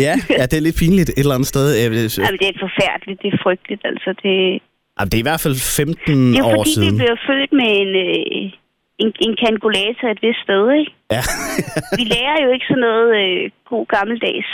Ja, 0.07 0.15
ja, 0.39 0.43
det 0.51 0.57
er 0.59 0.65
lidt 0.67 0.79
pinligt 0.83 1.11
et 1.11 1.19
eller 1.25 1.37
andet 1.39 1.51
sted. 1.55 1.65
Jamen, 1.81 2.39
det 2.43 2.49
er 2.55 2.59
forfærdeligt, 2.67 3.19
det 3.23 3.29
er 3.35 3.39
frygteligt, 3.47 3.83
altså. 3.91 4.11
Det, 4.23 4.35
Jamen, 4.97 5.11
det 5.11 5.17
er 5.19 5.25
i 5.27 5.31
hvert 5.31 5.45
fald 5.47 5.57
15 5.85 6.33
det 6.33 6.39
er 6.39 6.39
jo 6.39 6.47
år 6.47 6.65
fordi, 6.65 6.75
siden. 6.75 6.95
vi 6.95 7.03
blev 7.05 7.17
født 7.31 7.53
med 7.61 7.71
en, 7.83 7.91
øh, 8.07 8.43
en, 9.03 9.09
en 9.27 9.33
kalkulator 9.43 10.07
et 10.15 10.21
vist 10.27 10.43
sted, 10.47 10.63
ikke? 10.81 10.93
Ja. 11.17 11.23
Vi 11.99 12.05
lærer 12.15 12.37
jo 12.45 12.49
ikke 12.55 12.67
sådan 12.71 12.85
noget 12.89 13.09
øh, 13.23 13.41
god 13.73 13.85
gammeldags 13.95 14.51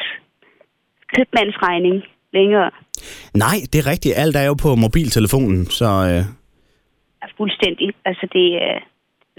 købmandsregning 1.14 1.96
længere. 2.38 2.70
Nej, 3.44 3.56
det 3.70 3.78
er 3.78 3.90
rigtigt. 3.92 4.18
Alt 4.22 4.36
er 4.36 4.46
jo 4.50 4.54
på 4.64 4.70
mobiltelefonen, 4.84 5.60
så... 5.78 5.88
Øh, 6.10 6.22
er 7.24 7.30
fuldstændig. 7.40 7.88
Altså, 8.08 8.24
det 8.36 8.46
er 8.68 8.78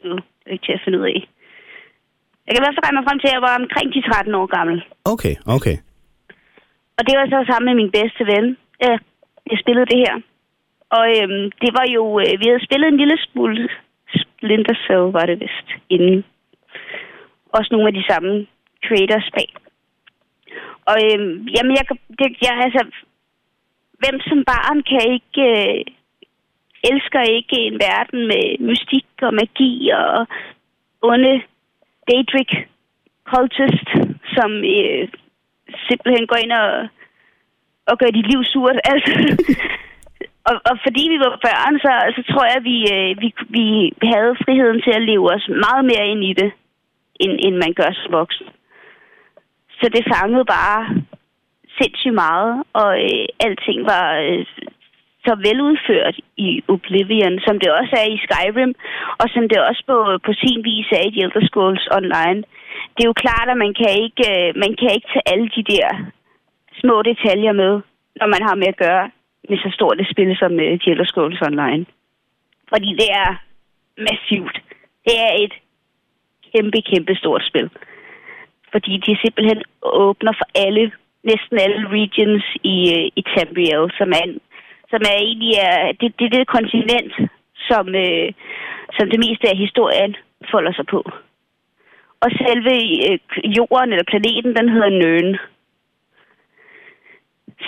jo 0.05 0.15
det 0.15 0.47
er 0.47 0.55
ikke 0.55 0.65
til 0.65 0.77
at 0.79 0.83
finde 0.85 0.99
ud 0.99 1.07
af. 1.13 1.19
Jeg 2.45 2.51
kan 2.51 2.61
i 2.61 2.65
hvert 2.65 2.75
fald 2.75 2.85
regne 2.85 2.99
mig 2.99 3.07
frem 3.07 3.19
til, 3.19 3.29
at 3.29 3.35
jeg 3.37 3.47
var 3.49 3.55
omkring 3.63 3.87
de 3.95 4.01
13 4.01 4.35
år 4.41 4.47
gammel. 4.57 4.77
okay, 5.13 5.35
okay. 5.57 5.77
Og 6.97 7.01
det 7.07 7.13
var 7.19 7.25
så 7.27 7.39
sammen 7.49 7.67
med 7.69 7.75
min 7.81 7.91
bedste 7.97 8.23
ven. 8.33 8.45
Ja, 8.85 8.93
jeg 9.51 9.57
spillede 9.63 9.89
det 9.91 9.99
her. 10.05 10.15
Og 10.97 11.03
øhm, 11.15 11.43
det 11.63 11.71
var 11.77 11.85
jo... 11.97 12.03
Øh, 12.23 12.33
vi 12.41 12.45
havde 12.49 12.65
spillet 12.67 12.87
en 12.87 13.01
lille 13.01 13.17
smule 13.25 13.69
Splinter 14.21 14.75
Cell, 14.85 15.05
var 15.17 15.25
det 15.29 15.37
vist, 15.43 15.67
inden. 15.95 16.17
Også 17.57 17.69
nogle 17.71 17.87
af 17.87 17.93
de 17.93 18.03
samme 18.09 18.31
creators 18.85 19.29
bag. 19.37 19.49
Og 20.89 20.95
øhm, 21.05 21.33
jamen, 21.55 21.73
jeg, 21.77 21.85
det, 22.19 22.27
jeg, 22.41 22.53
altså... 22.65 22.83
Hvem 24.03 24.19
som 24.29 24.39
barn 24.51 24.83
kan 24.91 25.03
ikke... 25.15 25.41
Øh, 25.51 25.85
elsker 26.83 27.21
ikke 27.37 27.57
en 27.59 27.77
verden 27.87 28.27
med 28.31 28.45
mystik 28.59 29.07
og 29.21 29.33
magi 29.33 29.89
og 29.89 30.27
onde 31.01 31.41
Daedric 32.07 32.51
cultist, 33.31 33.87
som 34.35 34.51
øh, 34.75 35.07
simpelthen 35.87 36.27
går 36.27 36.39
ind 36.43 36.51
og, 36.51 36.87
og 37.89 37.97
gør 37.97 38.09
dit 38.17 38.27
liv 38.31 38.43
surt. 38.43 38.79
Altså, 38.91 39.13
og, 40.49 40.55
og 40.69 40.75
fordi 40.85 41.03
vi 41.13 41.19
var 41.19 41.39
børn, 41.47 41.73
så, 41.85 41.91
så 42.15 42.21
tror 42.31 42.45
jeg, 42.45 42.55
at 42.55 42.63
vi, 42.63 42.77
øh, 42.95 43.21
vi, 43.21 43.29
vi 43.55 43.65
havde 44.13 44.39
friheden 44.43 44.81
til 44.81 44.93
at 44.95 45.05
leve 45.09 45.33
os 45.35 45.45
meget 45.65 45.85
mere 45.85 46.07
ind 46.07 46.23
i 46.23 46.33
det, 46.33 46.51
end, 47.19 47.33
end 47.45 47.55
man 47.55 47.73
gør 47.73 47.91
som 47.93 48.11
voksen. 48.11 48.47
Så 49.79 49.85
det 49.95 50.03
fangede 50.13 50.45
bare 50.45 50.79
sindssygt 51.79 52.13
meget, 52.13 52.63
og 52.73 52.91
øh, 53.05 53.25
alting 53.45 53.79
var 53.93 54.07
øh, 54.25 54.45
så 55.25 55.33
veludført 55.47 56.15
i 56.47 56.49
Oblivion, 56.73 57.35
som 57.45 57.55
det 57.61 57.69
også 57.79 57.93
er 58.03 58.07
i 58.15 58.21
Skyrim, 58.25 58.73
og 59.21 59.27
som 59.33 59.43
det 59.49 59.59
også 59.69 59.83
på, 59.91 59.97
på 60.25 60.31
sin 60.41 60.59
vis 60.69 60.87
er 60.97 61.03
i 61.07 61.11
The 61.13 61.23
Elder 61.25 61.43
Scrolls 61.47 61.87
Online. 61.99 62.41
Det 62.93 63.01
er 63.03 63.11
jo 63.11 63.21
klart, 63.25 63.47
at 63.53 63.57
man 63.65 63.73
kan 63.79 63.91
ikke, 64.05 64.23
øh, 64.33 64.47
man 64.63 64.71
kan 64.79 64.89
ikke 64.95 65.09
tage 65.13 65.29
alle 65.33 65.49
de 65.57 65.63
der 65.73 65.87
små 66.81 66.95
detaljer 67.09 67.53
med, 67.63 67.73
når 68.19 68.27
man 68.33 68.41
har 68.47 68.55
med 68.55 68.67
at 68.67 68.81
gøre 68.85 69.05
med 69.49 69.57
så 69.57 69.69
stort 69.73 70.01
et 70.01 70.11
spil 70.13 70.37
som 70.41 70.51
øh, 70.59 70.79
The 70.79 70.91
Elder 70.91 71.05
Scrolls 71.05 71.41
Online. 71.41 71.85
Fordi 72.71 72.89
det 73.01 73.09
er 73.23 73.29
massivt. 74.07 74.57
Det 75.05 75.15
er 75.27 75.33
et 75.43 75.53
kæmpe, 76.53 76.81
kæmpe 76.81 77.15
stort 77.15 77.43
spil. 77.49 77.69
Fordi 78.71 78.93
de 79.05 79.17
simpelthen 79.23 79.61
åbner 79.81 80.33
for 80.39 80.47
alle, 80.65 80.91
næsten 81.23 81.55
alle 81.59 81.87
regions 81.97 82.45
i, 82.63 82.77
øh, 82.95 83.05
i 83.19 83.21
Tamriel, 83.31 83.85
som 83.97 84.09
er, 84.19 84.25
som 84.91 85.01
er 85.11 85.17
egentlig 85.27 85.53
er, 85.69 85.91
det, 85.99 86.09
det, 86.19 86.27
det 86.33 86.53
kontinent, 86.55 87.13
som, 87.69 87.85
øh, 87.95 88.29
som 88.97 89.05
det 89.09 89.19
meste 89.25 89.45
af 89.49 89.57
historien 89.57 90.15
folder 90.51 90.73
sig 90.73 90.85
på. 90.85 90.99
Og 92.23 92.29
selve 92.43 92.73
øh, 93.07 93.19
jorden 93.57 93.91
eller 93.93 94.11
planeten, 94.13 94.55
den 94.55 94.69
hedder 94.69 94.89
Nøen. 95.01 95.37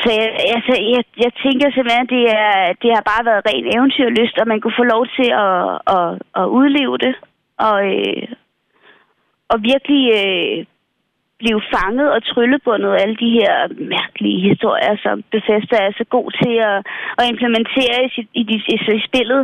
Så 0.02 0.10
jeg, 0.20 0.30
altså, 0.56 0.74
jeg, 0.94 1.04
jeg 1.24 1.32
tænker 1.44 1.68
simpelthen, 1.72 2.08
at 2.08 2.14
det, 2.16 2.24
er, 2.44 2.74
det 2.82 2.90
har 2.96 3.04
bare 3.12 3.26
været 3.30 3.46
ren 3.50 3.66
eventyrlyst, 3.76 4.38
og 4.38 4.48
man 4.48 4.62
kunne 4.62 4.80
få 4.82 4.84
lov 4.84 5.04
til 5.18 5.30
at, 5.46 5.64
at, 5.96 6.08
at 6.40 6.46
udleve 6.60 6.98
det, 6.98 7.14
og, 7.68 7.78
øh, 7.94 8.28
og 9.50 9.58
virkelig 9.72 10.04
øh, 10.22 10.66
blive 11.40 11.62
fanget 11.74 12.08
og 12.16 12.24
tryllebundet 12.24 12.92
af 12.94 13.02
alle 13.04 13.18
de 13.24 13.32
her 13.40 13.56
mærkelige 13.96 14.40
historier, 14.50 14.96
som 15.04 15.24
Bethesda 15.32 15.78
er 15.88 15.94
så 15.98 16.06
god 16.16 16.28
til 16.42 16.56
at, 16.70 16.80
at 17.20 17.30
implementere 17.32 17.98
i, 18.06 18.10
sit, 18.16 18.30
i, 18.34 18.42
i, 18.74 18.76
i 18.98 19.02
spillet, 19.08 19.42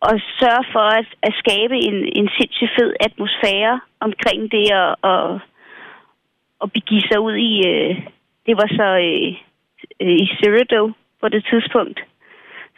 og 0.00 0.14
sørge 0.40 0.64
for 0.72 0.86
at, 0.98 1.08
at 1.22 1.34
skabe 1.42 1.76
en, 1.88 1.96
en 2.18 2.28
sindssygt 2.36 2.74
fed 2.78 2.90
atmosfære 3.00 3.80
omkring 4.00 4.40
det, 4.52 4.66
og, 4.82 4.90
og, 5.02 5.40
og 6.60 6.72
begive 6.72 7.04
sig 7.10 7.20
ud 7.20 7.36
i... 7.50 7.52
Øh, 7.68 7.94
det 8.46 8.56
var 8.56 8.68
så... 8.78 8.88
Øh, 9.08 9.48
øh, 10.00 10.16
i 10.24 10.26
Cyrodiil 10.26 10.94
på 11.20 11.28
det 11.28 11.46
tidspunkt, 11.50 12.00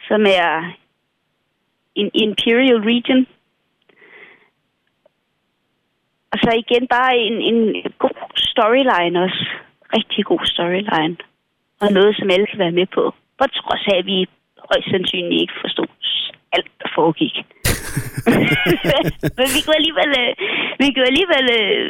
som 0.07 0.21
er 0.25 0.73
en 1.95 2.11
Imperial 2.13 2.81
Region. 2.91 3.27
Og 6.31 6.37
så 6.43 6.49
igen 6.63 6.83
bare 6.95 7.13
en, 7.27 7.35
en 7.51 7.59
god 8.03 8.19
storyline 8.51 9.15
også. 9.25 9.41
Rigtig 9.97 10.21
god 10.31 10.43
storyline. 10.53 11.15
Og 11.81 11.87
noget, 11.97 12.11
som 12.19 12.27
alle 12.33 12.47
kan 12.51 12.59
være 12.59 12.77
med 12.79 12.87
på. 12.97 13.03
På 13.39 13.45
trods 13.59 13.83
af, 13.91 13.97
at 14.01 14.05
vi 14.05 14.17
højst 14.69 14.87
sandsynligt 14.91 15.41
ikke 15.41 15.57
forstod 15.63 15.91
alt, 16.55 16.71
der 16.81 16.89
foregik. 16.97 17.35
Men 19.37 19.47
vi 19.55 19.59
kunne 19.63 19.79
alligevel, 19.81 20.11
øh, 20.21 20.31
vi 20.81 20.85
kunne 20.93 21.09
alligevel 21.11 21.45
øh, 21.59 21.85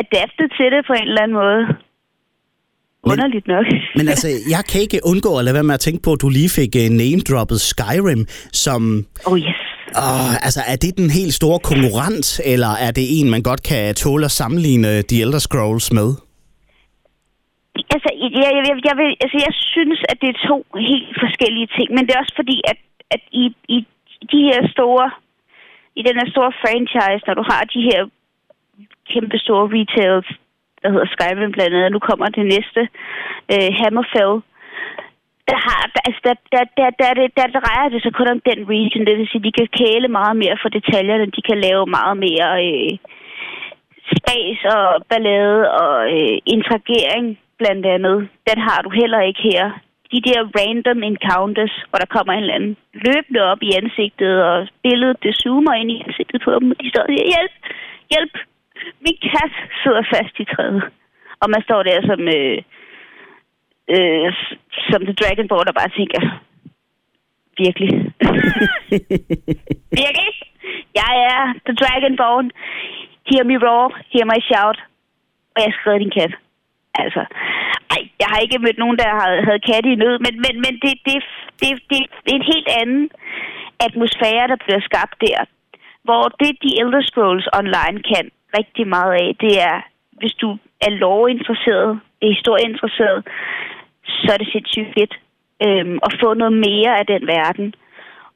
adapte 0.00 0.44
til 0.56 0.66
det 0.74 0.80
på 0.88 0.92
en 1.00 1.08
eller 1.08 1.22
anden 1.22 1.38
måde. 1.42 1.62
Underligt 3.12 3.46
nok. 3.46 3.66
men 3.96 4.08
altså, 4.08 4.28
jeg 4.54 4.62
kan 4.70 4.80
ikke 4.80 5.00
undgå 5.10 5.38
at 5.38 5.44
lade 5.44 5.54
være 5.54 5.68
med 5.70 5.74
at 5.74 5.80
tænke 5.80 6.02
på, 6.02 6.12
at 6.12 6.20
du 6.22 6.28
lige 6.28 6.50
fik 6.58 6.72
uh, 6.82 6.88
name-droppet 7.02 7.60
Skyrim, 7.60 8.26
som... 8.52 9.06
Oh 9.26 9.38
yes. 9.38 9.63
Og, 10.02 10.20
altså, 10.46 10.60
er 10.72 10.76
det 10.84 10.92
den 11.00 11.10
helt 11.18 11.34
store 11.40 11.58
konkurrent, 11.70 12.28
eller 12.52 12.72
er 12.86 12.90
det 12.98 13.04
en, 13.16 13.30
man 13.30 13.42
godt 13.50 13.62
kan 13.70 13.94
tåle 13.94 14.24
at 14.24 14.36
sammenligne 14.40 14.90
The 15.10 15.20
Elder 15.24 15.42
Scrolls 15.46 15.88
med? 15.98 16.08
Altså, 17.94 18.10
jeg, 18.22 18.50
jeg, 18.56 18.74
jeg, 18.88 18.94
vil, 19.00 19.10
altså, 19.24 19.38
jeg 19.46 19.54
synes, 19.74 20.00
at 20.10 20.16
det 20.22 20.28
er 20.30 20.38
to 20.50 20.58
helt 20.90 21.12
forskellige 21.24 21.68
ting, 21.76 21.88
men 21.94 22.02
det 22.04 22.12
er 22.12 22.22
også 22.24 22.36
fordi, 22.42 22.56
at, 22.72 22.78
at 23.14 23.22
i, 23.42 23.44
i 23.76 23.78
de 24.32 24.40
her 24.50 24.60
store, 24.74 25.06
i 26.00 26.02
den 26.08 26.16
her 26.20 26.28
store 26.34 26.52
franchise, 26.62 27.22
når 27.26 27.34
du 27.40 27.44
har 27.52 27.62
de 27.74 27.82
her 27.90 28.00
kæmpe 29.12 29.38
store 29.44 29.66
retails, 29.78 30.28
der 30.82 30.88
hedder 30.92 31.08
Skyrim 31.14 31.52
blandt 31.52 31.74
andet, 31.74 31.88
og 31.88 31.92
nu 31.96 32.00
kommer 32.08 32.26
det 32.38 32.46
næste, 32.54 32.82
øh, 33.52 33.70
Hammerfell. 33.80 34.34
Der, 35.50 35.58
har, 35.66 35.80
altså, 36.08 36.20
der, 36.26 36.34
der, 36.52 36.64
der, 36.78 36.90
der, 37.00 37.12
der, 37.14 37.28
der, 37.38 37.60
drejer 37.60 37.88
det 37.88 38.02
sig 38.02 38.12
kun 38.14 38.28
om 38.34 38.40
den 38.48 38.60
region, 38.74 39.06
det 39.06 39.18
vil 39.18 39.28
sige, 39.28 39.46
de 39.48 39.52
kan 39.58 39.68
kæle 39.80 40.08
meget 40.08 40.36
mere 40.42 40.56
for 40.62 40.68
detaljerne, 40.68 41.34
de 41.36 41.42
kan 41.48 41.58
lave 41.66 41.84
meget 41.86 42.16
mere 42.26 42.48
øh, 42.66 42.92
spas 44.12 44.58
og 44.76 44.86
ballade 45.10 45.60
og 45.82 45.94
øh, 46.16 46.36
interagering 46.54 47.38
blandt 47.60 47.86
andet. 47.86 48.18
Den 48.48 48.58
har 48.68 48.78
du 48.82 48.90
heller 49.00 49.20
ikke 49.20 49.42
her. 49.52 49.64
De 50.12 50.20
der 50.28 50.40
random 50.58 51.02
encounters, 51.02 51.74
hvor 51.88 51.98
der 51.98 52.14
kommer 52.14 52.32
en 52.32 52.44
eller 52.44 52.54
anden 52.54 52.76
løbende 53.06 53.40
op 53.50 53.62
i 53.62 53.70
ansigtet, 53.80 54.34
og 54.48 54.68
billedet 54.82 55.22
det 55.22 55.34
zoomer 55.42 55.74
ind 55.80 55.90
i 55.90 56.02
ansigtet 56.06 56.42
på 56.44 56.50
dem, 56.58 56.70
og 56.70 56.76
de 56.80 56.90
står 56.90 57.02
og 57.02 57.10
siger, 57.10 57.26
hjælp, 57.32 57.54
hjælp, 58.12 58.34
min 59.04 59.18
kat 59.30 59.52
sidder 59.82 60.02
fast 60.14 60.34
i 60.42 60.44
træet. 60.52 60.82
Og 61.42 61.46
man 61.50 61.62
står 61.62 61.82
der 61.82 61.98
som, 62.10 62.20
øh, 62.38 62.58
øh, 63.88 64.32
som 64.90 65.00
The 65.08 65.14
Dragonborn, 65.20 65.66
der 65.66 65.80
bare 65.80 65.96
tænker, 65.98 66.20
virkelig. 67.58 67.90
virkelig? 70.02 70.30
Jeg 71.00 71.12
er 71.32 71.40
The 71.66 71.74
Dragonborn. 71.80 72.50
Hear 73.30 73.44
me 73.50 73.56
roar, 73.66 73.88
hear 74.12 74.24
my 74.32 74.40
shout. 74.50 74.78
Og 75.54 75.58
jeg 75.64 75.72
skrev 75.72 75.98
din 75.98 76.16
kat. 76.18 76.32
Altså, 77.02 77.22
ej, 77.94 78.02
jeg 78.20 78.28
har 78.30 78.38
ikke 78.40 78.58
mødt 78.58 78.78
nogen, 78.78 78.98
der 79.02 79.10
havde, 79.20 79.40
havde 79.46 79.66
katte 79.70 79.88
i 79.92 80.00
nød, 80.02 80.18
men, 80.26 80.34
men, 80.44 80.54
men 80.64 80.74
det, 80.84 80.94
det, 81.06 81.16
det, 81.60 81.68
det, 81.90 81.98
det 82.24 82.30
er 82.32 82.40
en 82.40 82.52
helt 82.54 82.68
anden 82.80 83.10
atmosfære, 83.86 84.48
der 84.52 84.58
bliver 84.64 84.80
skabt 84.88 85.16
der. 85.26 85.38
Hvor 86.06 86.24
det, 86.40 86.52
de 86.62 86.70
Elder 86.80 87.02
Scrolls 87.02 87.48
Online 87.60 87.98
kan, 88.10 88.24
rigtig 88.58 88.86
meget 88.88 89.12
af, 89.22 89.28
det 89.40 89.52
er, 89.70 89.76
hvis 90.20 90.34
du 90.42 90.48
er 90.86 90.90
lovinteresseret, 90.90 92.00
er 92.22 92.28
historieinteresseret, 92.34 93.20
så 94.06 94.28
er 94.32 94.38
det 94.38 94.48
sindssygt 94.52 94.94
fedt 94.96 95.14
øhm, 95.66 95.98
at 96.06 96.12
få 96.22 96.34
noget 96.34 96.56
mere 96.68 96.92
af 97.00 97.06
den 97.06 97.26
verden. 97.26 97.74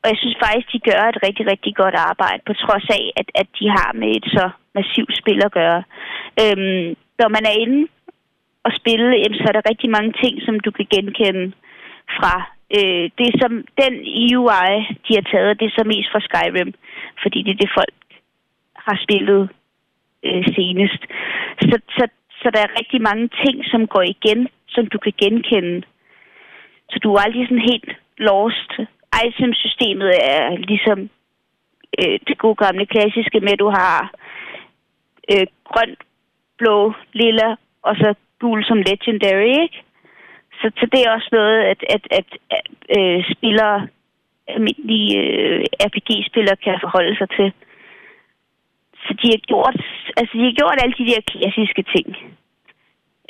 Og 0.02 0.06
jeg 0.10 0.18
synes 0.18 0.36
faktisk, 0.44 0.68
de 0.72 0.86
gør 0.90 1.02
et 1.08 1.18
rigtig, 1.26 1.44
rigtig 1.52 1.72
godt 1.82 1.96
arbejde, 2.10 2.42
på 2.46 2.52
trods 2.52 2.86
af, 2.98 3.04
at, 3.20 3.28
at 3.34 3.48
de 3.58 3.66
har 3.76 3.90
med 4.00 4.10
et 4.16 4.26
så 4.36 4.50
massivt 4.74 5.14
spil 5.20 5.40
at 5.44 5.52
gøre. 5.52 5.82
Øhm, 6.42 6.86
når 7.20 7.28
man 7.36 7.44
er 7.50 7.56
inde 7.64 7.88
og 8.66 8.72
spille, 8.80 9.06
så 9.40 9.44
er 9.48 9.54
der 9.56 9.70
rigtig 9.70 9.90
mange 9.90 10.12
ting, 10.22 10.34
som 10.46 10.60
du 10.60 10.70
kan 10.70 10.86
genkende 10.94 11.52
fra 12.16 12.34
øh, 12.76 13.04
det, 13.20 13.30
som 13.40 13.52
den 13.82 13.94
UI, 14.38 14.70
de 15.06 15.12
har 15.18 15.26
taget, 15.32 15.60
det 15.60 15.66
er 15.66 15.78
så 15.78 15.84
mest 15.92 16.08
fra 16.12 16.24
Skyrim, 16.26 16.70
fordi 17.22 17.38
det 17.42 17.52
er 17.52 17.62
det, 17.62 17.70
folk 17.78 17.98
har 18.86 18.96
spillet 19.04 19.48
øh, 20.26 20.44
senest. 20.56 21.02
Så, 21.68 21.76
så, 21.96 22.04
så 22.40 22.46
der 22.54 22.60
er 22.62 22.78
rigtig 22.80 23.00
mange 23.02 23.28
ting, 23.44 23.56
som 23.72 23.86
går 23.86 24.04
igen, 24.16 24.48
som 24.68 24.86
du 24.86 24.98
kan 24.98 25.12
genkende. 25.22 25.86
Så 26.90 26.98
du 27.02 27.14
er 27.14 27.20
aldrig 27.20 27.46
sådan 27.46 27.70
helt 27.72 27.90
lost. 28.18 28.70
Item-systemet 29.26 30.12
er 30.22 30.56
ligesom 30.56 30.98
øh, 31.98 32.18
det 32.28 32.38
gode 32.38 32.54
gamle 32.54 32.86
klassiske 32.86 33.40
med, 33.40 33.52
at 33.52 33.58
du 33.58 33.68
har 33.68 34.10
øh, 35.32 35.46
grønt, 35.64 35.98
blå, 36.58 36.92
lilla 37.12 37.56
og 37.82 37.96
så 37.96 38.14
gul 38.40 38.64
som 38.64 38.78
legendary, 38.90 39.52
ikke? 39.64 39.78
Så, 40.60 40.70
så 40.78 40.84
det 40.92 41.00
er 41.00 41.10
også 41.10 41.28
noget, 41.32 41.58
at, 41.72 41.80
at, 41.94 42.04
at, 42.10 42.28
at 42.50 42.66
øh, 42.96 43.24
spillere, 43.34 43.88
almindelige 44.48 45.18
øh, 45.22 45.64
RPG-spillere 45.88 46.56
kan 46.56 46.78
forholde 46.80 47.16
sig 47.18 47.28
til. 47.38 47.52
Så 49.04 49.10
de 49.22 49.26
har 49.34 49.42
gjort, 49.50 49.76
altså 50.16 50.32
de 50.38 50.44
har 50.44 50.58
gjort 50.60 50.78
alle 50.82 50.94
de 50.98 51.06
der 51.10 51.20
klassiske 51.32 51.84
ting. 51.94 52.08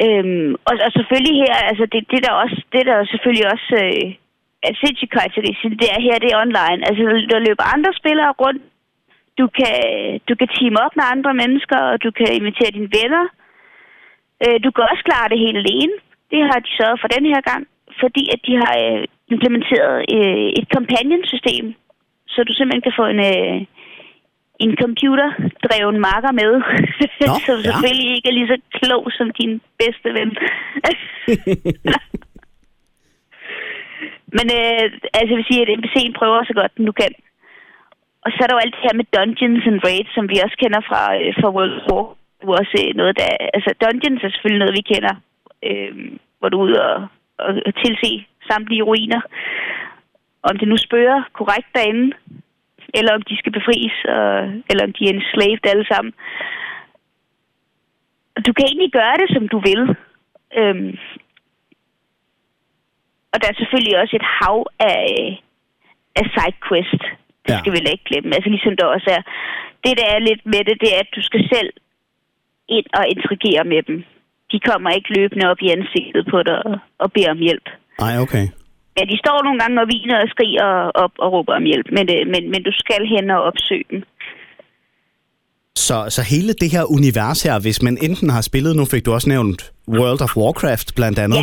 Øhm, 0.04 0.50
og, 0.68 0.74
og 0.86 0.90
selvfølgelig 0.98 1.36
her, 1.44 1.54
altså 1.70 1.84
det, 1.92 2.02
det 2.12 2.20
der 2.26 2.32
også, 2.42 2.58
det 2.74 2.82
der 2.88 2.96
selvfølgelig 3.12 3.46
også 3.54 3.68
øh, 3.84 4.06
er 4.68 4.72
sindssygt 4.82 5.14
karakteristisk, 5.16 5.74
det 5.82 5.88
er 5.96 6.00
her, 6.06 6.22
det 6.22 6.30
er 6.30 6.42
online. 6.46 6.80
Altså 6.88 7.02
der 7.32 7.46
løber 7.46 7.74
andre 7.74 7.92
spillere 8.00 8.32
rundt, 8.42 8.62
du 9.40 9.46
kan, 9.58 9.76
du 10.28 10.32
kan 10.38 10.48
team 10.56 10.74
op 10.84 10.94
med 10.96 11.06
andre 11.14 11.32
mennesker, 11.42 11.78
og 11.90 11.96
du 12.04 12.10
kan 12.18 12.28
invitere 12.38 12.76
dine 12.76 12.92
venner. 12.98 13.24
Øh, 14.44 14.58
du 14.64 14.68
kan 14.74 14.84
også 14.90 15.04
klare 15.08 15.30
det 15.32 15.44
helt 15.44 15.58
alene. 15.64 15.94
Det 16.32 16.40
har 16.48 16.58
de 16.64 16.70
sørget 16.78 17.00
for 17.00 17.08
den 17.16 17.24
her 17.32 17.40
gang, 17.50 17.62
fordi 18.00 18.22
at 18.34 18.40
de 18.46 18.54
har 18.62 18.74
øh, 18.84 19.04
implementeret 19.34 19.96
øh, 20.16 20.48
et 20.60 20.66
companion-system, 20.76 21.64
så 22.32 22.38
du 22.48 22.52
simpelthen 22.54 22.86
kan 22.86 22.98
få 23.00 23.04
en, 23.14 23.20
øh, 23.32 23.58
en 24.64 24.72
computerdreven 24.82 25.98
marker 26.08 26.32
med, 26.40 26.52
Nå, 27.20 27.34
som 27.46 27.58
ja. 27.58 27.64
selvfølgelig 27.66 28.10
ikke 28.16 28.28
er 28.28 28.36
lige 28.38 28.52
så 28.52 28.58
klog 28.78 29.02
som 29.18 29.28
din 29.40 29.52
bedste 29.80 30.08
ven. 30.18 30.30
Men 34.36 34.46
øh, 34.58 34.84
altså, 35.18 35.30
jeg 35.32 35.38
vil 35.38 35.50
sige, 35.50 35.62
at 35.62 35.70
NPC'en 35.78 36.18
prøver 36.18 36.44
så 36.44 36.54
godt, 36.60 36.76
den 36.76 36.84
nu 36.84 36.92
kan. 36.92 37.12
Og 38.24 38.28
så 38.32 38.38
er 38.40 38.46
der 38.46 38.56
jo 38.56 38.64
alt 38.64 38.74
det 38.76 38.86
her 38.86 39.00
med 39.00 39.06
Dungeons 39.16 39.66
and 39.70 39.80
Raids, 39.86 40.10
som 40.14 40.24
vi 40.30 40.44
også 40.44 40.56
kender 40.62 40.80
fra, 40.88 41.02
øh, 41.18 41.30
fra 41.40 41.50
World 41.56 41.74
of 41.78 41.86
War. 41.90 42.06
Det 42.38 42.44
er 42.48 42.60
også 42.62 42.76
øh, 42.82 42.90
noget, 43.00 43.14
der... 43.20 43.28
Altså, 43.56 43.70
Dungeons 43.82 44.22
er 44.22 44.30
selvfølgelig 44.30 44.62
noget, 44.62 44.78
vi 44.80 44.90
kender, 44.92 45.14
øh, 45.68 45.92
hvor 46.38 46.48
du 46.48 46.56
er 46.58 46.64
ude 46.66 46.78
og, 46.88 46.96
og, 47.44 47.50
og 47.66 47.72
tilse 47.82 48.10
samtlige 48.50 48.86
ruiner. 48.90 49.20
Om 50.48 50.54
det 50.58 50.68
nu 50.68 50.76
spørger 50.76 51.18
korrekt 51.38 51.68
derinde, 51.76 52.06
eller 52.94 53.12
om 53.14 53.22
de 53.22 53.36
skal 53.38 53.52
befries, 53.52 53.96
og, 54.16 54.30
eller 54.70 54.84
om 54.84 54.92
de 54.92 55.04
er 55.04 55.12
enslaved 55.14 55.66
alle 55.72 55.86
sammen. 55.92 56.12
Du 58.46 58.52
kan 58.52 58.64
egentlig 58.66 58.92
gøre 58.92 59.16
det, 59.22 59.28
som 59.34 59.48
du 59.48 59.58
vil. 59.68 59.82
Øhm, 60.58 60.98
og 63.32 63.36
der 63.40 63.48
er 63.48 63.60
selvfølgelig 63.60 64.00
også 64.02 64.14
et 64.16 64.28
hav 64.38 64.58
af, 64.80 65.04
af 66.20 66.24
sidequest. 66.34 67.02
Det 67.46 67.54
ja. 67.54 67.58
skal 67.58 67.72
vi 67.72 67.78
ikke 67.78 68.08
glemme. 68.10 68.34
Altså 68.36 68.50
ligesom 68.50 68.76
der 68.76 68.86
også 68.86 69.10
er... 69.16 69.22
Det, 69.84 69.98
der 70.00 70.06
er 70.14 70.18
lidt 70.18 70.42
med 70.46 70.62
det, 70.68 70.76
det 70.82 70.90
er, 70.94 71.00
at 71.00 71.14
du 71.16 71.22
skal 71.22 71.42
selv 71.54 71.70
ind 72.68 72.86
og 72.98 73.04
interagere 73.14 73.64
med 73.64 73.82
dem. 73.82 74.04
De 74.52 74.60
kommer 74.60 74.90
ikke 74.90 75.14
løbende 75.18 75.50
op 75.50 75.60
i 75.62 75.68
ansigtet 75.76 76.26
på 76.30 76.42
dig 76.42 76.66
og, 76.66 76.78
og 76.98 77.12
beder 77.12 77.30
om 77.30 77.38
hjælp. 77.38 77.68
Nej, 78.00 78.18
okay. 78.24 78.44
Ja, 78.98 79.02
de 79.12 79.16
står 79.24 79.38
nogle 79.46 79.58
gange 79.62 79.80
og 79.82 79.88
viner 79.94 80.16
og 80.22 80.28
skriger 80.34 80.66
op 81.04 81.14
og 81.18 81.32
råber 81.32 81.54
om 81.60 81.64
hjælp, 81.70 81.88
men, 81.96 82.06
øh, 82.14 82.22
men, 82.32 82.42
men 82.52 82.60
du 82.68 82.72
skal 82.82 83.02
hen 83.14 83.30
og 83.30 83.40
opsøge 83.42 83.84
dem. 83.90 84.00
Så, 85.86 85.98
så 86.16 86.22
hele 86.34 86.52
det 86.62 86.70
her 86.76 86.84
univers 86.98 87.42
her, 87.46 87.56
hvis 87.64 87.82
man 87.82 87.98
enten 88.02 88.30
har 88.30 88.42
spillet, 88.50 88.76
nu 88.76 88.84
fik 88.92 89.06
du 89.06 89.12
også 89.12 89.28
nævnt 89.28 89.60
World 89.98 90.20
of 90.26 90.36
Warcraft 90.36 90.88
blandt 90.98 91.18
andet, 91.24 91.36
ja. 91.36 91.42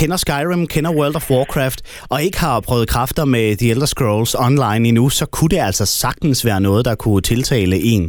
kender 0.00 0.16
Skyrim, 0.16 0.66
kender 0.74 0.92
World 0.98 1.16
of 1.16 1.30
Warcraft, 1.30 1.80
og 2.12 2.22
ikke 2.26 2.38
har 2.46 2.60
prøvet 2.68 2.88
kræfter 2.94 3.24
med 3.24 3.56
The 3.60 3.70
Elder 3.72 3.90
Scrolls 3.94 4.34
online 4.46 4.88
endnu, 4.88 5.08
så 5.08 5.24
kunne 5.34 5.52
det 5.54 5.60
altså 5.68 5.86
sagtens 5.86 6.46
være 6.48 6.60
noget, 6.60 6.84
der 6.84 6.94
kunne 6.94 7.22
tiltale 7.32 7.76
en. 7.92 8.04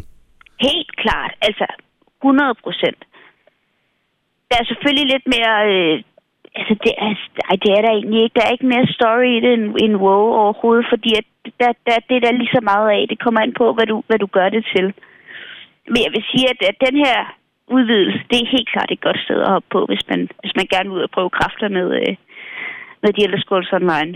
Helt 0.67 0.91
klart, 1.03 1.31
altså 1.41 1.65
100 2.23 2.53
procent. 2.63 2.99
Der 4.49 4.55
er 4.61 4.65
selvfølgelig 4.71 5.07
lidt 5.13 5.25
mere... 5.35 5.55
Øh, 5.73 6.03
altså, 6.59 6.73
det 6.85 6.93
er, 7.07 7.13
ej, 7.49 7.55
det 7.63 7.71
er 7.77 7.81
der 7.85 7.91
egentlig 7.93 8.21
ikke. 8.23 8.37
Der 8.37 8.45
er 8.45 8.55
ikke 8.55 8.71
mere 8.73 8.93
story 8.97 9.29
i 9.37 9.39
det 9.45 9.53
end, 9.57 9.65
end 9.83 10.01
WoW 10.03 10.27
overhovedet, 10.43 10.85
fordi 10.93 11.11
at 11.19 11.27
der, 11.61 11.71
der, 11.87 11.95
det 12.07 12.15
er 12.17 12.23
der 12.25 12.39
lige 12.39 12.55
så 12.57 12.61
meget 12.71 12.87
af. 12.95 13.01
Det 13.11 13.23
kommer 13.23 13.41
ind 13.41 13.55
på, 13.61 13.65
hvad 13.75 13.87
du, 13.91 13.97
hvad 14.07 14.19
du 14.23 14.27
gør 14.37 14.49
det 14.55 14.63
til. 14.75 14.85
Men 15.91 15.99
jeg 16.05 16.11
vil 16.15 16.23
sige, 16.31 16.45
at, 16.53 16.59
at 16.71 16.77
den 16.87 16.95
her 17.05 17.17
udvidelse, 17.75 18.19
det 18.29 18.37
er 18.39 18.53
helt 18.55 18.69
klart 18.73 18.89
et 18.91 19.05
godt 19.07 19.19
sted 19.25 19.39
at 19.41 19.51
hoppe 19.53 19.69
på, 19.75 19.79
hvis 19.89 20.03
man, 20.09 20.19
hvis 20.41 20.55
man 20.59 20.67
gerne 20.73 20.89
vil 20.89 20.97
ud 20.97 21.07
og 21.07 21.13
prøve 21.15 21.37
kræfter 21.39 21.67
med, 21.77 21.87
øh, 21.99 22.11
med 23.03 23.11
de 23.13 23.23
Elder 23.25 23.41
Scrolls 23.43 23.73
Online. 23.79 24.13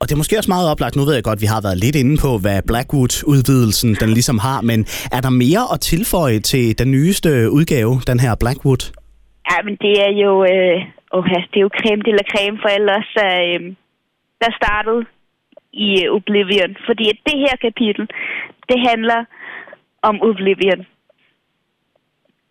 Og 0.00 0.04
det 0.06 0.12
er 0.14 0.22
måske 0.22 0.38
også 0.40 0.54
meget 0.56 0.70
oplagt, 0.72 0.96
nu 0.96 1.04
ved 1.04 1.14
jeg 1.14 1.24
godt, 1.24 1.44
vi 1.44 1.52
har 1.54 1.60
været 1.66 1.78
lidt 1.84 1.96
inde 2.02 2.16
på, 2.24 2.30
hvad 2.44 2.58
Blackwood-udvidelsen 2.70 3.90
den 4.02 4.10
ligesom 4.18 4.38
har, 4.48 4.60
men 4.70 4.80
er 5.16 5.20
der 5.26 5.32
mere 5.44 5.64
at 5.74 5.80
tilføje 5.80 6.38
til 6.50 6.78
den 6.80 6.90
nyeste 6.96 7.30
udgave, 7.58 7.92
den 8.10 8.18
her 8.24 8.32
Blackwood? 8.42 8.82
Ja, 9.50 9.56
men 9.66 9.74
det 9.84 9.94
er 10.06 10.12
jo, 10.24 10.32
øh, 10.52 10.78
okay, 11.10 11.40
det 11.50 11.56
er 11.56 11.66
jo 11.68 11.76
creme 11.78 12.02
de 12.02 12.12
la 12.18 12.24
creme 12.32 12.58
for 12.62 12.68
der, 12.68 13.30
øh, 13.46 13.60
der 14.42 14.50
startede 14.60 15.04
i 15.72 16.04
øh, 16.04 16.14
Oblivion. 16.16 16.76
Fordi 16.86 17.04
at 17.12 17.18
det 17.26 17.38
her 17.44 17.56
kapitel, 17.66 18.08
det 18.68 18.78
handler 18.88 19.24
om 20.02 20.22
Oblivion. 20.22 20.86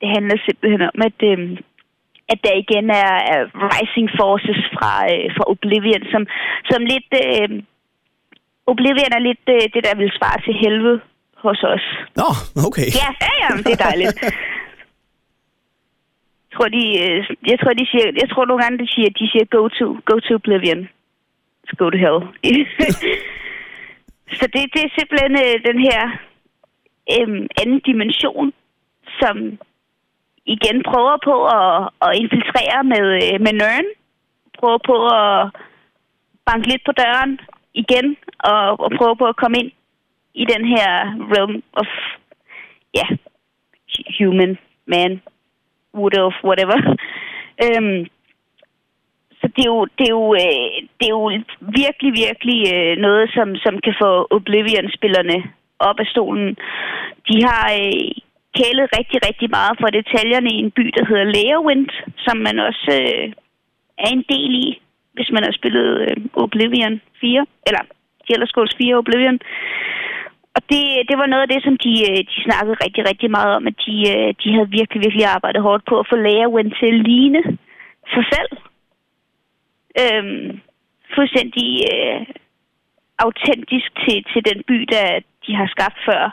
Det 0.01 0.09
handler 0.15 0.37
simpelthen 0.45 0.81
om, 0.81 0.99
at, 1.07 1.19
øh, 1.29 1.57
at 2.29 2.39
der 2.43 2.53
igen 2.63 2.89
er, 2.89 3.13
er 3.33 3.41
rising 3.75 4.09
forces 4.19 4.61
fra, 4.75 4.91
øh, 5.13 5.27
fra 5.35 5.43
Oblivion, 5.53 6.03
som, 6.11 6.27
som 6.69 6.81
lidt... 6.93 7.09
Øh, 7.25 7.49
Oblivion 8.73 9.11
er 9.17 9.23
lidt 9.29 9.45
øh, 9.55 9.63
det, 9.73 9.81
der 9.87 9.95
vil 10.01 10.11
svare 10.17 10.41
til 10.45 10.53
helvede 10.63 10.99
hos 11.43 11.63
os. 11.73 11.85
Nå, 12.19 12.29
okay. 12.67 12.87
Ja, 13.01 13.09
ja, 13.25 13.33
ja, 13.43 13.49
det 13.65 13.71
er 13.77 13.83
dejligt. 13.89 14.17
tror, 16.59 16.69
de, 16.77 16.85
øh, 17.03 17.19
jeg 17.51 17.59
tror, 17.59 17.73
de 17.73 17.85
siger, 17.91 18.07
jeg 18.21 18.29
tror 18.29 18.45
nogle 18.45 18.63
gange, 18.63 18.79
de 18.83 18.87
siger, 18.93 19.09
de 19.09 19.29
siger 19.31 19.45
go 19.45 19.67
to, 19.67 19.85
go 20.09 20.19
to 20.19 20.33
Oblivion. 20.35 20.89
Let's 21.63 21.75
go 21.81 21.89
to 21.89 21.97
hell. 21.97 22.19
Så 24.39 24.45
det, 24.53 24.61
det 24.73 24.81
er 24.83 24.95
simpelthen 24.97 25.35
øh, 25.45 25.55
den 25.69 25.79
her 25.87 26.01
øh, 27.15 27.47
anden 27.61 27.79
dimension, 27.89 28.53
som 29.19 29.35
igen 30.45 30.77
prøver 30.89 31.17
på 31.29 31.35
at, 31.59 31.89
at 32.05 32.17
infiltrere 32.21 32.83
med, 32.83 33.05
øh, 33.23 33.41
med 33.45 33.53
Nørn. 33.61 33.87
Prøver 34.59 34.79
på 34.89 34.95
at 35.07 35.61
banke 36.45 36.67
lidt 36.67 36.83
på 36.85 36.91
døren 36.91 37.39
igen, 37.73 38.17
og, 38.39 38.79
og 38.79 38.91
prøve 38.97 39.15
på 39.17 39.25
at 39.25 39.39
komme 39.41 39.57
ind 39.61 39.71
i 40.33 40.45
den 40.53 40.63
her 40.73 40.89
realm 41.33 41.63
of, 41.73 41.87
ja, 42.93 43.07
yeah, 43.09 43.17
human, 44.19 44.57
man, 44.85 45.21
would 45.93 46.17
of 46.17 46.33
whatever. 46.43 46.77
øhm, 47.65 48.05
så 49.39 49.47
det 49.55 49.61
er 49.65 49.71
jo, 49.75 49.85
det 49.97 50.05
er 50.09 50.15
jo, 50.19 50.33
øh, 50.43 50.75
det 50.97 51.05
er 51.07 51.15
jo 51.19 51.25
virkelig, 51.59 52.11
virkelig 52.25 52.59
øh, 52.75 52.97
noget, 53.05 53.25
som, 53.35 53.55
som 53.55 53.73
kan 53.85 53.95
få 54.01 54.27
Oblivion-spillerne 54.37 55.37
op 55.79 55.99
af 55.99 56.07
stolen. 56.13 56.47
De 57.29 57.35
har 57.47 57.65
øh, 57.81 58.11
kælet 58.57 58.87
rigtig, 58.97 59.19
rigtig 59.27 59.49
meget 59.57 59.75
for 59.81 59.89
detaljerne 59.99 60.49
i 60.51 60.61
en 60.63 60.71
by, 60.71 60.85
der 60.97 61.05
hedder 61.09 61.31
Leawind, 61.35 61.89
som 62.25 62.37
man 62.37 62.59
også 62.59 62.91
øh, 63.01 63.27
er 64.03 64.09
en 64.17 64.25
del 64.33 64.51
i, 64.65 64.81
hvis 65.13 65.29
man 65.31 65.43
har 65.43 65.51
spillet 65.51 65.87
øh, 66.01 66.17
Oblivion 66.33 67.01
4, 67.21 67.45
eller 67.67 67.83
Elder 68.29 68.75
4 68.77 68.95
Oblivion. 68.95 69.39
Og 70.59 70.65
det, 70.73 70.85
det 71.09 71.17
var 71.21 71.27
noget 71.31 71.45
af 71.45 71.51
det, 71.53 71.61
som 71.63 71.75
de, 71.85 71.93
øh, 72.09 72.19
de 72.31 72.37
snakkede 72.47 72.81
rigtig, 72.85 73.03
rigtig 73.09 73.29
meget 73.37 73.51
om, 73.57 73.63
at 73.71 73.77
de, 73.85 73.95
øh, 74.13 74.29
de 74.41 74.47
havde 74.55 74.75
virkelig, 74.79 74.99
virkelig 75.05 75.25
arbejdet 75.25 75.61
hårdt 75.67 75.83
på 75.89 75.95
at 75.99 76.09
få 76.09 76.15
Leawind 76.15 76.71
til 76.79 76.89
at 76.93 77.01
ligne 77.09 77.41
sig 78.13 78.25
selv. 78.33 78.51
Øhm, 80.01 80.47
fuldstændig 81.15 81.69
øh, 81.91 82.21
autentisk 83.25 83.89
til, 84.03 84.17
til 84.31 84.41
den 84.49 84.59
by, 84.69 84.77
der 84.93 85.05
de 85.45 85.51
har 85.59 85.67
skabt 85.75 85.99
før. 86.07 86.23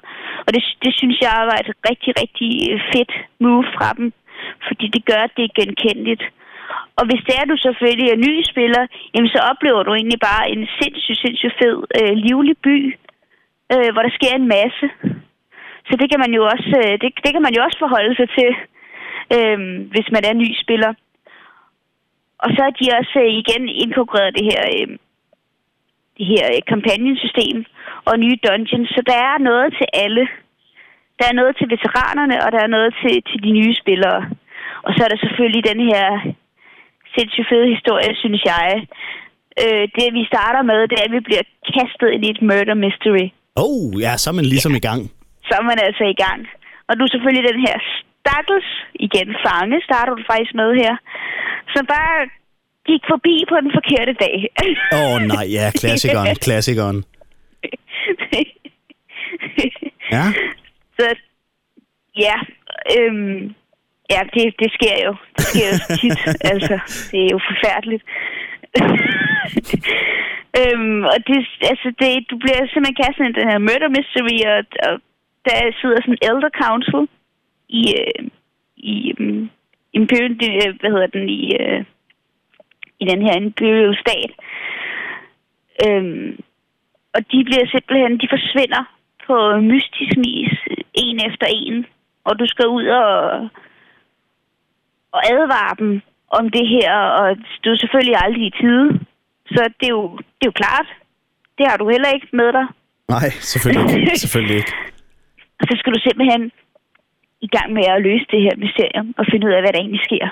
Og 0.47 0.51
det, 0.55 0.63
det 0.85 0.93
synes 1.01 1.17
jeg 1.27 1.35
var 1.51 1.59
et 1.61 1.71
rigtig, 1.91 2.13
rigtig 2.23 2.51
fedt 2.93 3.13
move 3.45 3.65
fra 3.77 3.89
dem, 3.99 4.07
fordi 4.67 4.87
det 4.95 5.03
gør, 5.11 5.23
at 5.27 5.37
det 5.37 5.45
er 5.45 5.59
genkendeligt. 5.61 6.25
Og 6.99 7.05
hvis 7.09 7.23
det 7.27 7.35
er, 7.37 7.45
du 7.45 7.57
selvfølgelig 7.57 8.09
er 8.11 8.25
ny 8.29 8.33
spiller, 8.53 8.83
jamen 9.15 9.31
så 9.35 9.41
oplever 9.51 9.83
du 9.83 9.93
egentlig 9.95 10.21
bare 10.31 10.45
en 10.55 10.63
sindssygt, 10.81 11.21
sindssygt 11.25 11.59
fed, 11.61 11.79
øh, 11.99 12.13
livlig 12.27 12.57
by, 12.67 12.79
øh, 13.73 13.89
hvor 13.93 14.03
der 14.03 14.17
sker 14.19 14.33
en 14.35 14.49
masse. 14.57 14.87
Så 15.89 15.95
det 16.01 16.07
kan 16.11 16.21
man 16.25 16.33
jo 16.39 16.43
også, 16.53 16.71
øh, 16.83 16.95
det, 17.01 17.09
det 17.25 17.31
kan 17.33 17.45
man 17.47 17.55
jo 17.57 17.61
også 17.67 17.79
forholde 17.79 18.15
sig 18.17 18.29
til, 18.39 18.51
øh, 19.37 19.59
hvis 19.93 20.09
man 20.15 20.25
er 20.25 20.41
ny 20.43 20.49
spiller. 20.63 20.93
Og 22.45 22.49
så 22.55 22.61
er 22.69 22.73
de 22.79 22.97
også 22.99 23.19
øh, 23.25 23.33
igen 23.43 23.63
inkorporeret 23.69 24.37
det 24.39 24.45
her 24.51 24.63
øh, 24.75 24.89
det 26.19 26.27
her 26.33 26.45
øh, 26.55 26.61
kampagnesystem 26.73 27.65
og 28.09 28.15
nye 28.19 28.39
dungeons. 28.47 28.89
Så 28.97 29.03
der 29.11 29.19
er 29.31 29.39
noget 29.39 29.69
til 29.79 29.89
alle. 30.05 30.25
Der 31.19 31.27
er 31.29 31.39
noget 31.41 31.57
til 31.57 31.71
veteranerne, 31.75 32.37
og 32.45 32.53
der 32.53 32.61
er 32.63 32.75
noget 32.77 32.95
til, 33.01 33.15
til 33.29 33.39
de 33.47 33.51
nye 33.59 33.75
spillere. 33.83 34.21
Og 34.87 34.91
så 34.95 35.01
er 35.05 35.09
der 35.09 35.25
selvfølgelig 35.25 35.65
den 35.73 35.81
her 35.91 36.07
sindssygt 37.15 37.49
fede 37.49 37.69
historie, 37.75 38.13
synes 38.23 38.43
jeg. 38.53 38.87
Øh, 39.63 39.85
det 39.97 40.15
vi 40.19 40.25
starter 40.33 40.63
med, 40.63 40.89
det 40.89 40.97
er, 40.99 41.07
at 41.09 41.17
vi 41.17 41.21
bliver 41.21 41.45
kastet 41.75 42.09
ind 42.11 42.25
i 42.25 42.31
et 42.31 42.43
murder 42.43 42.75
mystery. 42.75 43.27
Oh, 43.65 44.01
ja, 44.05 44.13
så 44.17 44.27
er 44.31 44.37
man 44.41 44.49
ligesom 44.55 44.73
ja. 44.73 44.81
i 44.81 44.85
gang. 44.89 45.03
Så 45.49 45.53
er 45.61 45.65
man 45.71 45.79
altså 45.89 46.05
i 46.15 46.17
gang. 46.25 46.41
Og 46.89 46.93
du 46.97 47.03
er 47.05 47.11
selvfølgelig 47.13 47.45
den 47.53 47.61
her 47.67 47.77
stakkels, 48.21 48.71
igen 49.07 49.31
fange, 49.45 49.77
starter 49.89 50.13
du 50.15 50.23
faktisk 50.33 50.55
med 50.61 50.71
her, 50.83 50.95
som 51.75 51.83
bare 51.95 52.17
gik 52.91 53.03
forbi 53.13 53.35
på 53.51 53.57
den 53.65 53.71
forkerte 53.79 54.15
dag. 54.25 54.37
Åh 54.93 54.99
oh, 55.01 55.17
nej, 55.33 55.47
ja, 55.57 55.67
klassikeren, 55.81 56.37
klassikeren. 56.47 56.99
ja. 60.15 60.25
Så, 60.99 61.07
ja, 62.27 62.37
øhm, 62.97 63.55
ja, 64.11 64.21
det, 64.35 64.45
det 64.61 64.69
sker 64.77 64.97
jo. 65.07 65.13
Det 65.37 65.45
sker 65.51 65.69
jo 65.73 65.79
tit, 66.01 66.21
altså. 66.53 66.77
Det 67.11 67.19
er 67.25 67.31
jo 67.35 67.41
forfærdeligt 67.51 68.05
øhm, 70.59 71.03
og 71.13 71.19
det, 71.29 71.39
altså, 71.73 71.89
det, 72.01 72.31
du 72.31 72.37
bliver 72.43 72.59
simpelthen 72.61 73.03
kastet 73.03 73.25
i 73.29 73.37
den 73.39 73.49
her 73.51 73.59
murder 73.59 73.89
mystery, 73.97 74.39
og, 74.53 74.61
og 74.89 74.95
der 75.47 75.57
sidder 75.81 75.99
sådan 76.01 76.17
en 76.17 76.27
elder 76.31 76.51
council 76.63 77.03
i, 77.69 77.83
øh, 78.01 78.23
i 78.77 79.15
øh, 79.19 79.49
Imperial, 79.93 80.33
øh, 80.33 80.81
hvad 80.81 80.91
hedder 80.91 81.07
den, 81.17 81.29
i, 81.29 81.43
øh, 81.61 81.85
i 83.01 83.05
den 83.05 83.23
her 83.23 83.35
imperial 83.37 83.97
stat. 84.05 84.33
Øhm, 85.87 86.39
og 87.15 87.21
de 87.33 87.45
bliver 87.45 87.67
simpelthen, 87.67 88.21
de 88.23 88.29
forsvinder 88.37 88.83
på 89.27 89.37
mystisk 89.61 90.15
vis 90.17 90.55
en 90.95 91.17
efter 91.29 91.47
en, 91.51 91.87
og 92.25 92.39
du 92.39 92.47
skal 92.47 92.67
ud 92.67 92.87
og, 92.87 93.49
og 95.13 95.21
advare 95.33 95.75
dem 95.79 96.01
om 96.29 96.51
det 96.51 96.69
her, 96.69 96.93
og 96.93 97.37
du 97.65 97.71
er 97.71 97.77
selvfølgelig 97.77 98.17
aldrig 98.25 98.47
i 98.47 98.57
tide. 98.61 99.01
Så 99.55 99.61
det 99.81 99.87
er 99.87 99.97
jo, 99.99 100.17
det 100.17 100.43
er 100.47 100.53
jo 100.53 100.61
klart. 100.63 100.89
Det 101.59 101.67
har 101.69 101.77
du 101.77 101.89
heller 101.89 102.11
ikke 102.17 102.29
med 102.33 102.53
dig. 102.53 102.67
Nej, 103.09 103.29
selvfølgelig 103.53 104.01
ikke. 104.01 104.19
selvfølgelig 104.25 104.57
ikke. 104.57 104.73
Og 105.61 105.65
så 105.69 105.75
skal 105.79 105.93
du 105.93 106.01
simpelthen 106.01 106.53
i 107.41 107.49
gang 107.57 107.73
med 107.73 107.85
at 107.89 108.03
løse 108.03 108.27
det 108.31 108.43
her 108.43 108.57
mysterium 108.57 109.15
og 109.19 109.25
finde 109.31 109.47
ud 109.47 109.53
af, 109.53 109.63
hvad 109.63 109.73
der 109.73 109.79
egentlig 109.79 110.05
sker. 110.09 110.27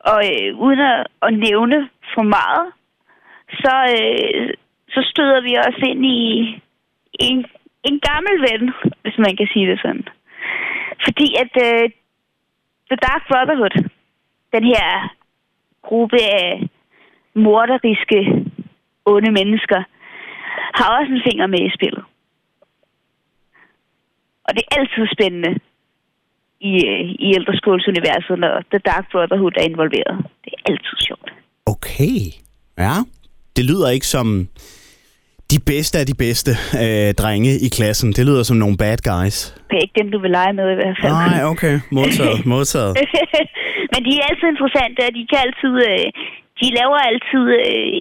Og 0.00 0.20
øh, 0.30 0.48
uden 0.64 0.80
at, 0.80 1.06
at 1.22 1.32
nævne 1.46 1.88
for 2.14 2.22
meget, 2.22 2.66
så, 3.62 3.74
øh, 3.98 4.48
så 4.94 5.00
støder 5.10 5.40
vi 5.40 5.52
os 5.66 5.78
ind 5.90 6.06
i 6.06 6.22
en, 7.20 7.38
en 7.88 8.00
gammel 8.08 8.34
ven, 8.48 8.62
hvis 9.02 9.18
man 9.18 9.36
kan 9.36 9.48
sige 9.52 9.70
det 9.70 9.78
sådan. 9.82 10.06
Fordi 11.04 11.28
at 11.42 11.52
øh, 11.66 11.90
The 12.90 12.98
Dark 13.06 13.22
Brotherhood, 13.28 13.76
den 14.54 14.64
her 14.64 15.14
gruppe 15.82 16.18
af 16.22 16.68
morderiske, 17.34 18.20
onde 19.06 19.30
mennesker, 19.30 19.80
har 20.78 20.88
også 20.98 21.12
en 21.12 21.22
finger 21.28 21.46
med 21.46 21.62
i 21.68 21.70
spillet. 21.76 22.04
Og 24.46 24.50
det 24.54 24.62
er 24.64 24.76
altid 24.78 25.04
spændende 25.16 25.52
i, 26.60 26.74
øh, 26.92 27.00
i 27.26 27.28
ældreskålsuniverset, 27.38 28.38
når 28.38 28.52
The 28.72 28.80
Dark 28.90 29.04
Brotherhood 29.12 29.54
er 29.56 29.64
involveret. 29.70 30.16
Det 30.44 30.50
er 30.56 30.60
altid 30.70 30.96
sjovt. 31.06 31.28
Okay, 31.66 32.18
ja. 32.78 32.94
Det 33.56 33.64
lyder 33.64 33.88
ikke 33.90 34.06
som 34.06 34.48
de 35.52 35.58
bedste 35.66 35.98
af 35.98 36.06
de 36.06 36.14
bedste 36.14 36.50
øh, 36.82 37.14
drenge 37.20 37.52
i 37.66 37.68
klassen. 37.76 38.08
Det 38.12 38.26
lyder 38.26 38.42
som 38.42 38.56
nogle 38.56 38.76
bad 38.76 38.98
guys. 39.10 39.36
Det 39.68 39.76
er 39.78 39.82
ikke 39.86 39.98
dem, 40.00 40.10
du 40.10 40.18
vil 40.24 40.30
lege 40.30 40.52
med 40.52 40.66
i 40.74 40.78
hvert 40.80 40.98
fald. 41.00 41.12
Nej, 41.12 41.44
okay. 41.52 41.74
Modtaget, 41.98 42.46
modtaget. 42.46 42.92
Men 43.92 44.00
de 44.06 44.10
er 44.18 44.24
altid 44.30 44.48
interessante, 44.54 45.00
og 45.08 45.12
de 45.16 45.22
kan 45.30 45.38
altid... 45.46 45.74
Øh, 45.90 46.06
de 46.60 46.66
laver 46.78 46.98
altid 47.10 47.44
øh, 47.60 47.94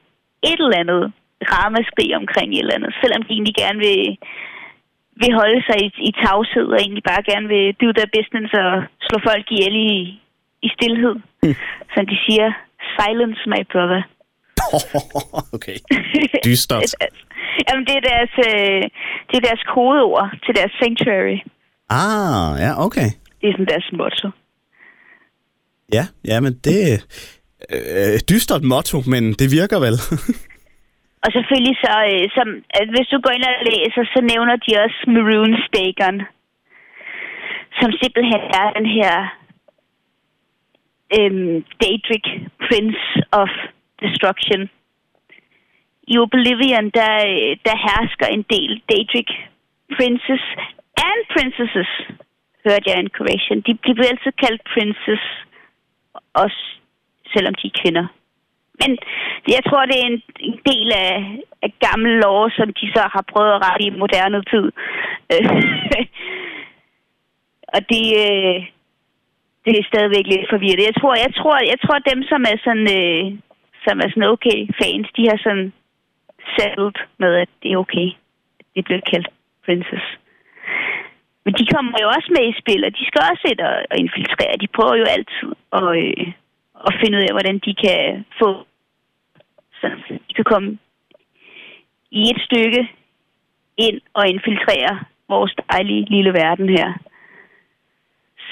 et 0.50 0.60
eller 0.66 0.82
andet 0.84 1.04
ramaskrig 1.56 2.10
omkring 2.22 2.50
et 2.52 2.60
eller 2.60 2.78
andet, 2.78 2.94
selvom 3.02 3.22
de 3.24 3.32
egentlig 3.34 3.58
gerne 3.64 3.80
vil, 3.88 4.02
vil 5.22 5.34
holde 5.42 5.60
sig 5.68 5.78
i, 5.86 5.88
i 6.10 6.12
tavshed, 6.24 6.68
og 6.74 6.80
egentlig 6.80 7.06
bare 7.12 7.28
gerne 7.32 7.48
vil 7.54 7.66
do 7.82 7.88
their 7.98 8.10
business 8.18 8.50
og 8.64 8.72
slå 9.08 9.18
folk 9.30 9.46
ihjel 9.52 9.76
i, 9.90 9.94
i 10.68 10.70
stillhed. 10.76 11.16
Mm. 11.44 11.56
Som 11.94 12.04
de 12.12 12.18
siger, 12.26 12.48
silence 12.98 13.42
my 13.54 13.62
brother. 13.72 14.02
okay. 15.58 15.78
Dystert. 16.46 16.92
Jamen, 17.68 17.86
det 17.88 17.96
er 18.00 18.04
deres, 18.12 18.34
øh, 18.50 18.82
det 19.30 19.36
er 19.38 19.46
deres 19.50 19.64
kodeord 19.74 20.30
til 20.46 20.56
deres 20.56 20.74
sanctuary. 20.82 21.38
Ah, 21.90 22.50
ja, 22.64 22.72
okay. 22.86 23.10
Det 23.40 23.46
er 23.50 23.54
sådan 23.54 23.72
deres 23.74 23.90
motto. 23.94 24.30
Ja, 25.94 26.06
ja, 26.26 26.40
men 26.40 26.54
det 26.64 26.78
øh, 27.76 28.20
dystert 28.30 28.64
motto, 28.72 28.98
men 29.14 29.24
det 29.40 29.48
virker 29.60 29.80
vel. 29.86 29.96
og 31.24 31.30
selvfølgelig 31.36 31.76
så, 31.86 31.94
øh, 32.12 32.26
som, 32.38 32.48
at 32.80 32.88
hvis 32.94 33.08
du 33.14 33.18
går 33.24 33.34
ind 33.36 33.46
og 33.50 33.66
læser, 33.72 34.04
så 34.14 34.20
nævner 34.32 34.56
de 34.66 34.72
også 34.84 35.00
Maroon 35.16 35.54
Stakeren, 35.66 36.20
som 37.80 37.90
simpelthen 38.02 38.42
er 38.62 38.68
den 38.78 38.88
her 38.98 39.14
øh, 41.18 41.34
Daedric 41.82 42.28
Prince 42.66 43.06
of 43.42 43.52
Destruction. 44.02 44.62
I 46.14 46.16
Oblivion, 46.26 46.86
der, 47.00 47.14
øh, 47.32 47.52
der 47.68 47.76
hersker 47.88 48.28
en 48.36 48.44
del 48.54 48.72
Daedric 48.92 49.30
Princes 49.96 50.44
and 51.10 51.22
Princesses, 51.34 51.92
hørte 52.66 52.90
jeg 52.90 53.00
en 53.00 53.14
correction. 53.18 53.58
De, 53.66 53.72
de 53.86 53.94
bliver 53.96 54.12
altid 54.14 54.34
kaldt 54.44 54.62
Princess, 54.74 55.24
også 56.34 56.62
selvom 57.34 57.54
de 57.54 57.68
er 57.68 57.80
kvinder. 57.82 58.06
Men 58.82 58.92
jeg 59.56 59.62
tror, 59.68 59.86
det 59.86 59.98
er 60.00 60.08
en, 60.12 60.22
en 60.50 60.60
del 60.72 60.90
af, 61.08 61.14
af 61.66 61.72
gammel 61.86 62.12
lov, 62.26 62.42
som 62.58 62.68
de 62.80 62.86
så 62.96 63.04
har 63.14 63.24
prøvet 63.32 63.52
at 63.54 63.64
rette 63.68 63.86
i 63.86 63.98
moderne 64.02 64.44
tid. 64.54 64.68
og 67.76 67.80
det, 67.92 68.06
øh, 68.26 68.58
det 69.66 69.74
er 69.80 69.90
stadigvæk 69.92 70.26
lidt 70.28 70.52
forvirret. 70.54 70.90
Jeg 70.90 70.96
tror, 71.00 71.14
jeg 71.26 71.32
tror, 71.40 71.56
jeg 71.72 71.80
tror 71.84 72.10
dem, 72.12 72.20
som 72.32 72.42
er 72.52 72.58
sådan, 72.66 72.88
øh, 73.00 73.24
som 73.86 73.96
er 74.04 74.10
sådan 74.10 74.32
okay 74.34 74.60
fans, 74.82 75.08
de 75.18 75.24
har 75.30 75.40
sådan 75.46 75.74
settled 76.56 76.96
med, 77.18 77.32
at 77.44 77.50
det 77.64 77.72
er 77.72 77.78
okay. 77.78 78.08
Det 78.76 78.86
bliver 78.86 79.02
kaldt 79.12 79.28
princess. 79.66 80.06
Men 81.46 81.54
de 81.60 81.66
kommer 81.74 81.98
jo 82.02 82.08
også 82.16 82.30
med 82.36 82.44
i 82.48 82.60
spil, 82.62 82.86
og 82.88 82.92
de 82.98 83.04
skal 83.06 83.22
også 83.32 83.44
ind 83.52 83.62
og, 83.70 83.76
og 83.92 83.96
infiltrere. 84.04 84.62
De 84.64 84.76
prøver 84.76 84.96
jo 85.02 85.08
altid 85.16 85.52
at, 85.80 85.88
øh, 86.04 86.28
at 86.88 86.94
finde 87.00 87.18
ud 87.18 87.24
af, 87.24 87.34
hvordan 87.34 87.58
de 87.66 87.74
kan 87.84 88.26
få... 88.40 88.66
Så 89.82 89.88
de 90.30 90.34
kan 90.34 90.44
komme 90.44 90.78
i 92.12 92.22
et 92.22 92.42
stykke 92.48 92.90
ind 93.78 94.02
og 94.14 94.28
infiltrere 94.28 95.00
vores 95.30 95.54
dejlige 95.70 96.06
lille 96.10 96.34
verden 96.34 96.70
her. 96.70 96.94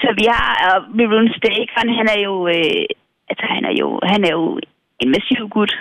Så 0.00 0.08
vi 0.18 0.24
har 0.30 0.48
og 0.70 0.96
Mirun 0.96 1.28
Stakeren, 1.36 1.96
han 1.98 2.08
er 2.16 2.20
jo, 2.20 2.46
øh, 2.48 2.84
altså 3.30 3.46
han 3.54 3.64
er 3.64 3.74
jo, 3.80 4.00
han 4.02 4.24
er 4.24 4.32
jo 4.32 4.60
en 4.98 5.10
massiv 5.10 5.48
gut. 5.48 5.72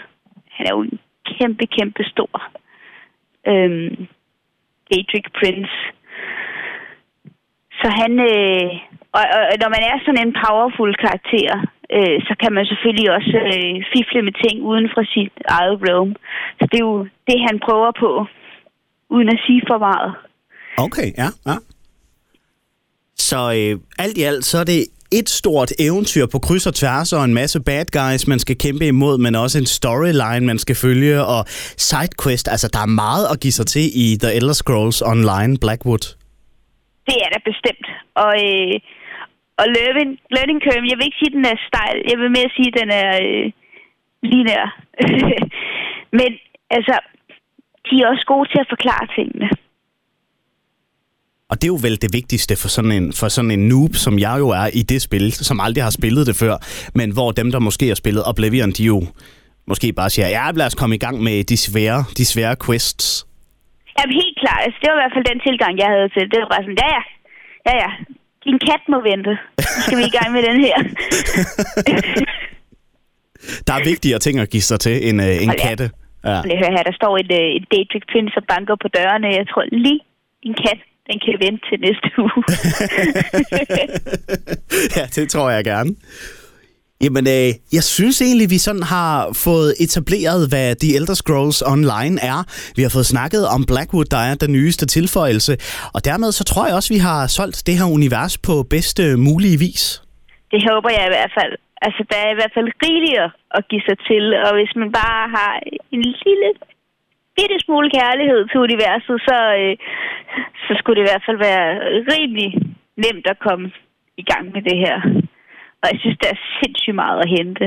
Han 0.52 0.66
er 0.68 0.72
jo 0.76 0.82
en 0.82 1.00
kæmpe, 1.26 1.66
kæmpe 1.66 2.04
stor 2.04 2.52
øhm, 3.48 4.08
Patrick 4.90 5.28
Prince. 5.40 5.76
Så 7.80 7.88
han, 8.00 8.12
øh, 8.20 8.72
og, 9.18 9.24
og 9.52 9.56
når 9.62 9.70
man 9.76 9.84
er 9.92 9.98
sådan 10.00 10.28
en 10.28 10.36
powerful 10.44 10.96
karakter, 10.96 11.54
øh, 11.96 12.18
så 12.28 12.34
kan 12.42 12.52
man 12.58 12.66
selvfølgelig 12.72 13.10
også 13.18 13.36
øh, 13.54 13.76
fifle 13.94 14.22
med 14.28 14.36
ting 14.44 14.56
uden 14.70 14.88
for 14.96 15.04
sit 15.14 15.34
eget 15.58 15.78
realm. 15.86 16.14
Så 16.60 16.64
det 16.72 16.78
er 16.80 16.86
jo 16.92 17.08
det, 17.30 17.38
han 17.48 17.58
prøver 17.66 17.92
på, 18.04 18.12
uden 19.16 19.30
at 19.36 19.40
sige 19.46 19.62
for 19.70 19.78
meget. 19.88 20.12
Okay, 20.86 21.08
ja, 21.22 21.30
ja. 21.50 21.58
Så 23.16 23.40
øh, 23.58 23.74
alt 24.04 24.18
i 24.18 24.24
alt, 24.24 24.46
så 24.46 24.58
er 24.58 24.64
det 24.64 24.82
et 25.20 25.30
stort 25.30 25.72
eventyr 25.80 26.26
på 26.26 26.40
kryds 26.40 26.68
og 26.68 26.76
tværs, 26.76 27.14
og 27.14 27.26
en 27.26 27.34
masse 27.34 27.60
bad 27.60 27.86
guys, 28.00 28.28
man 28.28 28.40
skal 28.40 28.58
kæmpe 28.58 28.88
imod, 28.88 29.18
men 29.18 29.36
også 29.36 29.58
en 29.58 29.66
storyline, 29.66 30.46
man 30.52 30.60
skal 30.60 30.76
følge, 30.76 31.26
og 31.26 31.46
sidequest. 31.88 32.48
Altså, 32.48 32.68
der 32.74 32.80
er 32.80 32.86
meget 33.06 33.26
at 33.32 33.40
give 33.40 33.52
sig 33.52 33.68
til 33.68 33.86
i 34.04 34.18
The 34.24 34.34
Elder 34.34 34.54
Scrolls 34.54 35.02
Online 35.02 35.58
Blackwood. 35.58 36.06
Det 37.08 37.18
er 37.26 37.30
der 37.34 37.42
bestemt. 37.52 37.88
Og, 38.16 38.34
øh, 38.48 38.80
og 39.62 39.68
learning, 39.78 40.10
learning 40.36 40.60
curve, 40.66 40.90
jeg 40.92 40.98
vil 40.98 41.08
ikke 41.10 41.20
sige, 41.22 41.32
at 41.32 41.38
den 41.40 41.46
er 41.54 41.58
stejl. 41.70 41.98
Jeg 42.12 42.18
vil 42.22 42.32
mere 42.38 42.50
sige, 42.58 42.70
at 42.72 42.78
den 42.82 42.90
er 43.04 43.10
øh, 43.26 43.46
nær. 44.48 44.66
men 46.20 46.30
altså, 46.78 46.96
de 47.88 47.94
er 48.02 48.08
også 48.12 48.26
gode 48.34 48.48
til 48.52 48.60
at 48.64 48.72
forklare 48.74 49.06
tingene. 49.18 49.50
Og 51.50 51.56
det 51.58 51.66
er 51.68 51.74
jo 51.76 51.86
vel 51.88 51.98
det 52.04 52.12
vigtigste 52.20 52.54
for 52.62 52.70
sådan, 52.76 52.94
en, 53.00 53.08
for 53.20 53.28
sådan 53.36 53.52
en 53.52 53.68
noob, 53.72 53.94
som 54.06 54.14
jeg 54.26 54.36
jo 54.44 54.48
er 54.62 54.68
i 54.80 54.82
det 54.92 55.02
spil, 55.08 55.26
som 55.50 55.58
aldrig 55.66 55.84
har 55.88 55.94
spillet 56.00 56.28
det 56.30 56.36
før, 56.44 56.56
men 57.00 57.08
hvor 57.16 57.30
dem, 57.40 57.52
der 57.52 57.60
måske 57.60 57.86
har 57.88 58.00
spillet 58.04 58.24
Oblivion, 58.32 58.72
de 58.78 58.84
jo 58.94 58.98
måske 59.72 59.88
bare 60.00 60.10
siger, 60.10 60.28
ja, 60.38 60.44
lad 60.60 60.66
os 60.70 60.80
komme 60.82 60.96
i 60.96 61.04
gang 61.06 61.18
med 61.28 61.44
de 61.52 61.58
svære, 61.58 62.02
de 62.18 62.26
svære 62.34 62.56
quests. 62.66 63.06
Jamen 63.98 64.14
helt 64.22 64.38
klart. 64.44 64.62
Altså, 64.66 64.78
det 64.82 64.88
var 64.90 64.98
i 64.98 65.02
hvert 65.02 65.16
fald 65.16 65.32
den 65.32 65.40
tilgang, 65.48 65.74
jeg 65.82 65.90
havde 65.94 66.10
til 66.14 66.22
det. 66.24 66.32
Det 66.34 66.40
var 66.42 66.50
bare 66.54 66.64
sådan, 66.66 66.82
ja 66.84 66.90
ja, 66.96 67.04
ja 67.68 67.74
ja, 67.84 67.92
din 68.46 68.60
kat 68.68 68.84
må 68.94 68.98
vente. 69.10 69.34
Så 69.60 69.78
skal 69.86 69.98
vi 69.98 70.04
i 70.12 70.14
gang 70.18 70.30
med 70.36 70.42
den 70.50 70.58
her. 70.66 70.78
der 73.68 73.74
er 73.74 73.84
vigtigere 73.92 74.20
ting 74.20 74.40
at 74.40 74.50
give 74.50 74.66
sig 74.72 74.80
til 74.80 74.96
end 75.08 75.22
uh, 75.22 75.44
en 75.46 75.54
katte. 75.66 75.88
Ja. 76.26 76.38
Jeg 76.52 76.58
hører 76.62 76.74
her, 76.78 76.84
der 76.90 76.96
står 77.02 77.14
et, 77.18 77.32
uh, 77.40 77.46
et 77.58 77.66
Daedric 77.72 78.04
Prince 78.12 78.36
og 78.42 78.46
banker 78.52 78.76
på 78.84 78.88
dørene. 78.98 79.28
Jeg 79.40 79.46
tror 79.52 79.64
lige, 79.72 80.02
din 80.44 80.56
kat 80.66 80.80
den 81.08 81.20
kan 81.26 81.36
vente 81.46 81.62
til 81.70 81.78
næste 81.86 82.08
uge. 82.26 82.42
ja, 84.98 85.06
det 85.16 85.30
tror 85.30 85.50
jeg 85.50 85.64
gerne. 85.64 85.96
Jamen, 87.06 87.26
øh, 87.38 87.50
jeg 87.78 87.84
synes 87.96 88.18
egentlig, 88.28 88.48
vi 88.56 88.60
sådan 88.68 88.86
har 88.96 89.16
fået 89.46 89.72
etableret, 89.86 90.42
hvad 90.52 90.68
The 90.84 90.92
Elder 90.98 91.18
Scrolls 91.22 91.60
Online 91.74 92.16
er. 92.32 92.40
Vi 92.78 92.82
har 92.86 92.92
fået 92.98 93.12
snakket 93.14 93.44
om 93.56 93.62
Blackwood, 93.72 94.08
der 94.16 94.22
er 94.30 94.36
den 94.44 94.52
nyeste 94.58 94.86
tilføjelse. 94.98 95.54
Og 95.96 96.00
dermed 96.10 96.30
så 96.40 96.44
tror 96.50 96.66
jeg 96.68 96.76
også, 96.80 96.92
vi 96.98 97.02
har 97.10 97.20
solgt 97.38 97.60
det 97.68 97.76
her 97.80 97.88
univers 97.98 98.36
på 98.48 98.54
bedste 98.76 99.04
mulige 99.28 99.58
vis. 99.66 99.84
Det 100.54 100.62
håber 100.70 100.90
jeg 100.98 101.04
i 101.08 101.14
hvert 101.16 101.34
fald. 101.40 101.54
Altså, 101.86 102.02
der 102.12 102.18
er 102.26 102.30
i 102.32 102.38
hvert 102.40 102.56
fald 102.58 102.70
rigeligt 102.86 103.22
at 103.58 103.62
give 103.72 103.84
sig 103.90 103.98
til, 104.10 104.24
og 104.46 104.52
hvis 104.58 104.74
man 104.82 104.90
bare 105.02 105.24
har 105.38 105.52
en 105.96 106.02
lille 106.26 106.50
bitte 107.38 107.58
smule 107.66 107.90
kærlighed 107.98 108.42
til 108.50 108.60
universet, 108.68 109.16
så, 109.28 109.38
øh, 109.62 109.74
så 110.66 110.72
skulle 110.78 110.98
det 110.98 111.06
i 111.06 111.10
hvert 111.12 111.28
fald 111.28 111.40
være 111.50 111.68
rimelig 112.14 112.50
nemt 113.04 113.26
at 113.34 113.42
komme 113.48 113.66
i 114.22 114.24
gang 114.32 114.46
med 114.56 114.62
det 114.70 114.78
her. 114.86 114.98
Og 115.82 115.88
jeg 115.92 116.00
synes, 116.04 116.18
der 116.24 116.30
er 116.36 116.40
sindssygt 116.60 117.00
meget 117.04 117.20
at 117.26 117.32
hente. 117.38 117.66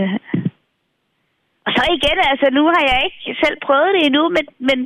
Og 1.66 1.70
så 1.76 1.82
igen, 1.98 2.18
altså 2.30 2.46
nu 2.58 2.62
har 2.74 2.82
jeg 2.90 2.98
ikke 3.06 3.20
selv 3.44 3.56
prøvet 3.66 3.90
det 3.94 4.02
endnu, 4.08 4.22
men, 4.36 4.44
men 4.68 4.78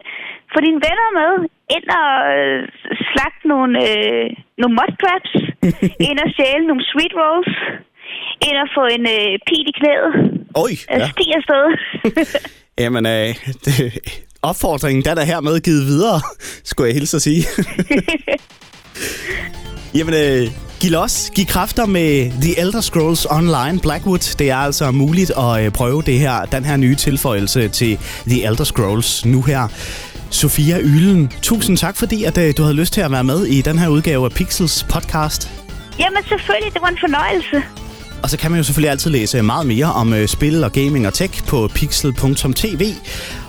få 0.52 0.58
dine 0.66 0.80
venner 0.86 1.08
med 1.20 1.32
ind 1.76 1.86
og 2.02 2.10
øh, 2.36 2.58
slagte 3.10 3.44
nogle, 3.52 3.72
øh, 3.88 4.26
nogle 4.60 4.74
mudcrabs, 4.78 5.32
ind 6.08 6.18
og 6.24 6.28
stjæle 6.34 6.64
nogle 6.70 6.84
sweet 6.90 7.14
rolls, 7.20 7.52
ind 8.48 8.56
og 8.64 8.68
få 8.76 8.82
en 8.96 9.04
øh, 9.16 9.32
pil 9.48 9.66
i 9.72 9.74
knæet. 9.80 10.12
Oj, 10.64 10.72
Ja. 10.90 10.98
ja. 10.98 11.08
Stig 11.14 11.28
afsted. 11.38 11.64
Jamen, 12.82 13.04
øh, 13.06 13.30
det, 13.64 13.74
opfordringen, 14.42 15.04
der 15.04 15.10
er 15.10 15.14
der 15.20 15.24
hermed 15.32 15.60
givet 15.60 15.84
videre, 15.92 16.18
skulle 16.70 16.86
jeg 16.88 16.94
hilse 16.98 17.16
at 17.16 17.22
sige. 17.28 17.42
Jamen, 19.94 20.14
øh, 20.14 20.50
giv 20.80 20.90
los, 20.90 21.30
giv 21.34 21.46
kræfter 21.46 21.86
med 21.86 22.30
The 22.40 22.60
Elder 22.60 22.80
Scrolls 22.80 23.26
Online 23.30 23.80
Blackwood. 23.80 24.36
Det 24.38 24.50
er 24.50 24.56
altså 24.56 24.90
muligt 24.90 25.30
at 25.38 25.64
øh, 25.64 25.72
prøve 25.72 26.02
det 26.02 26.18
her, 26.18 26.44
den 26.44 26.64
her 26.64 26.76
nye 26.76 26.94
tilføjelse 26.94 27.68
til 27.68 27.98
The 28.26 28.46
Elder 28.46 28.64
Scrolls 28.64 29.24
nu 29.24 29.42
her. 29.42 29.68
Sofia 30.30 30.80
Ylen, 30.80 31.32
tusind 31.42 31.76
tak 31.76 31.96
fordi, 31.96 32.24
at 32.24 32.38
øh, 32.38 32.54
du 32.56 32.62
havde 32.62 32.76
lyst 32.76 32.92
til 32.92 33.00
at 33.00 33.10
være 33.12 33.24
med 33.24 33.46
i 33.46 33.62
den 33.62 33.78
her 33.78 33.88
udgave 33.88 34.24
af 34.24 34.30
Pixels 34.30 34.86
podcast. 34.90 35.50
Jamen 35.98 36.22
selvfølgelig, 36.28 36.74
det 36.74 36.82
var 36.82 36.88
en 36.88 36.98
fornøjelse. 37.00 37.62
Og 38.22 38.30
så 38.30 38.38
kan 38.38 38.50
man 38.50 38.58
jo 38.58 38.64
selvfølgelig 38.64 38.90
altid 38.90 39.10
læse 39.10 39.42
meget 39.42 39.66
mere 39.66 39.92
om 39.92 40.12
øh, 40.12 40.28
spil 40.28 40.64
og 40.64 40.72
gaming 40.72 41.06
og 41.06 41.14
tech 41.14 41.44
på 41.44 41.68
pixel.tv. 41.74 42.92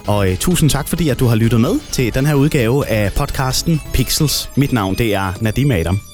Og 0.07 0.31
øh, 0.31 0.37
tusind 0.37 0.69
tak, 0.69 0.87
fordi 0.87 1.09
at 1.09 1.19
du 1.19 1.27
har 1.27 1.35
lyttet 1.35 1.61
med 1.61 1.79
til 1.91 2.13
den 2.13 2.25
her 2.25 2.33
udgave 2.33 2.87
af 2.87 3.13
podcasten 3.13 3.81
Pixels. 3.93 4.49
Mit 4.55 4.73
navn 4.73 4.95
det 4.95 5.13
er 5.13 5.33
Nadim 5.41 5.71
Adam. 5.71 6.08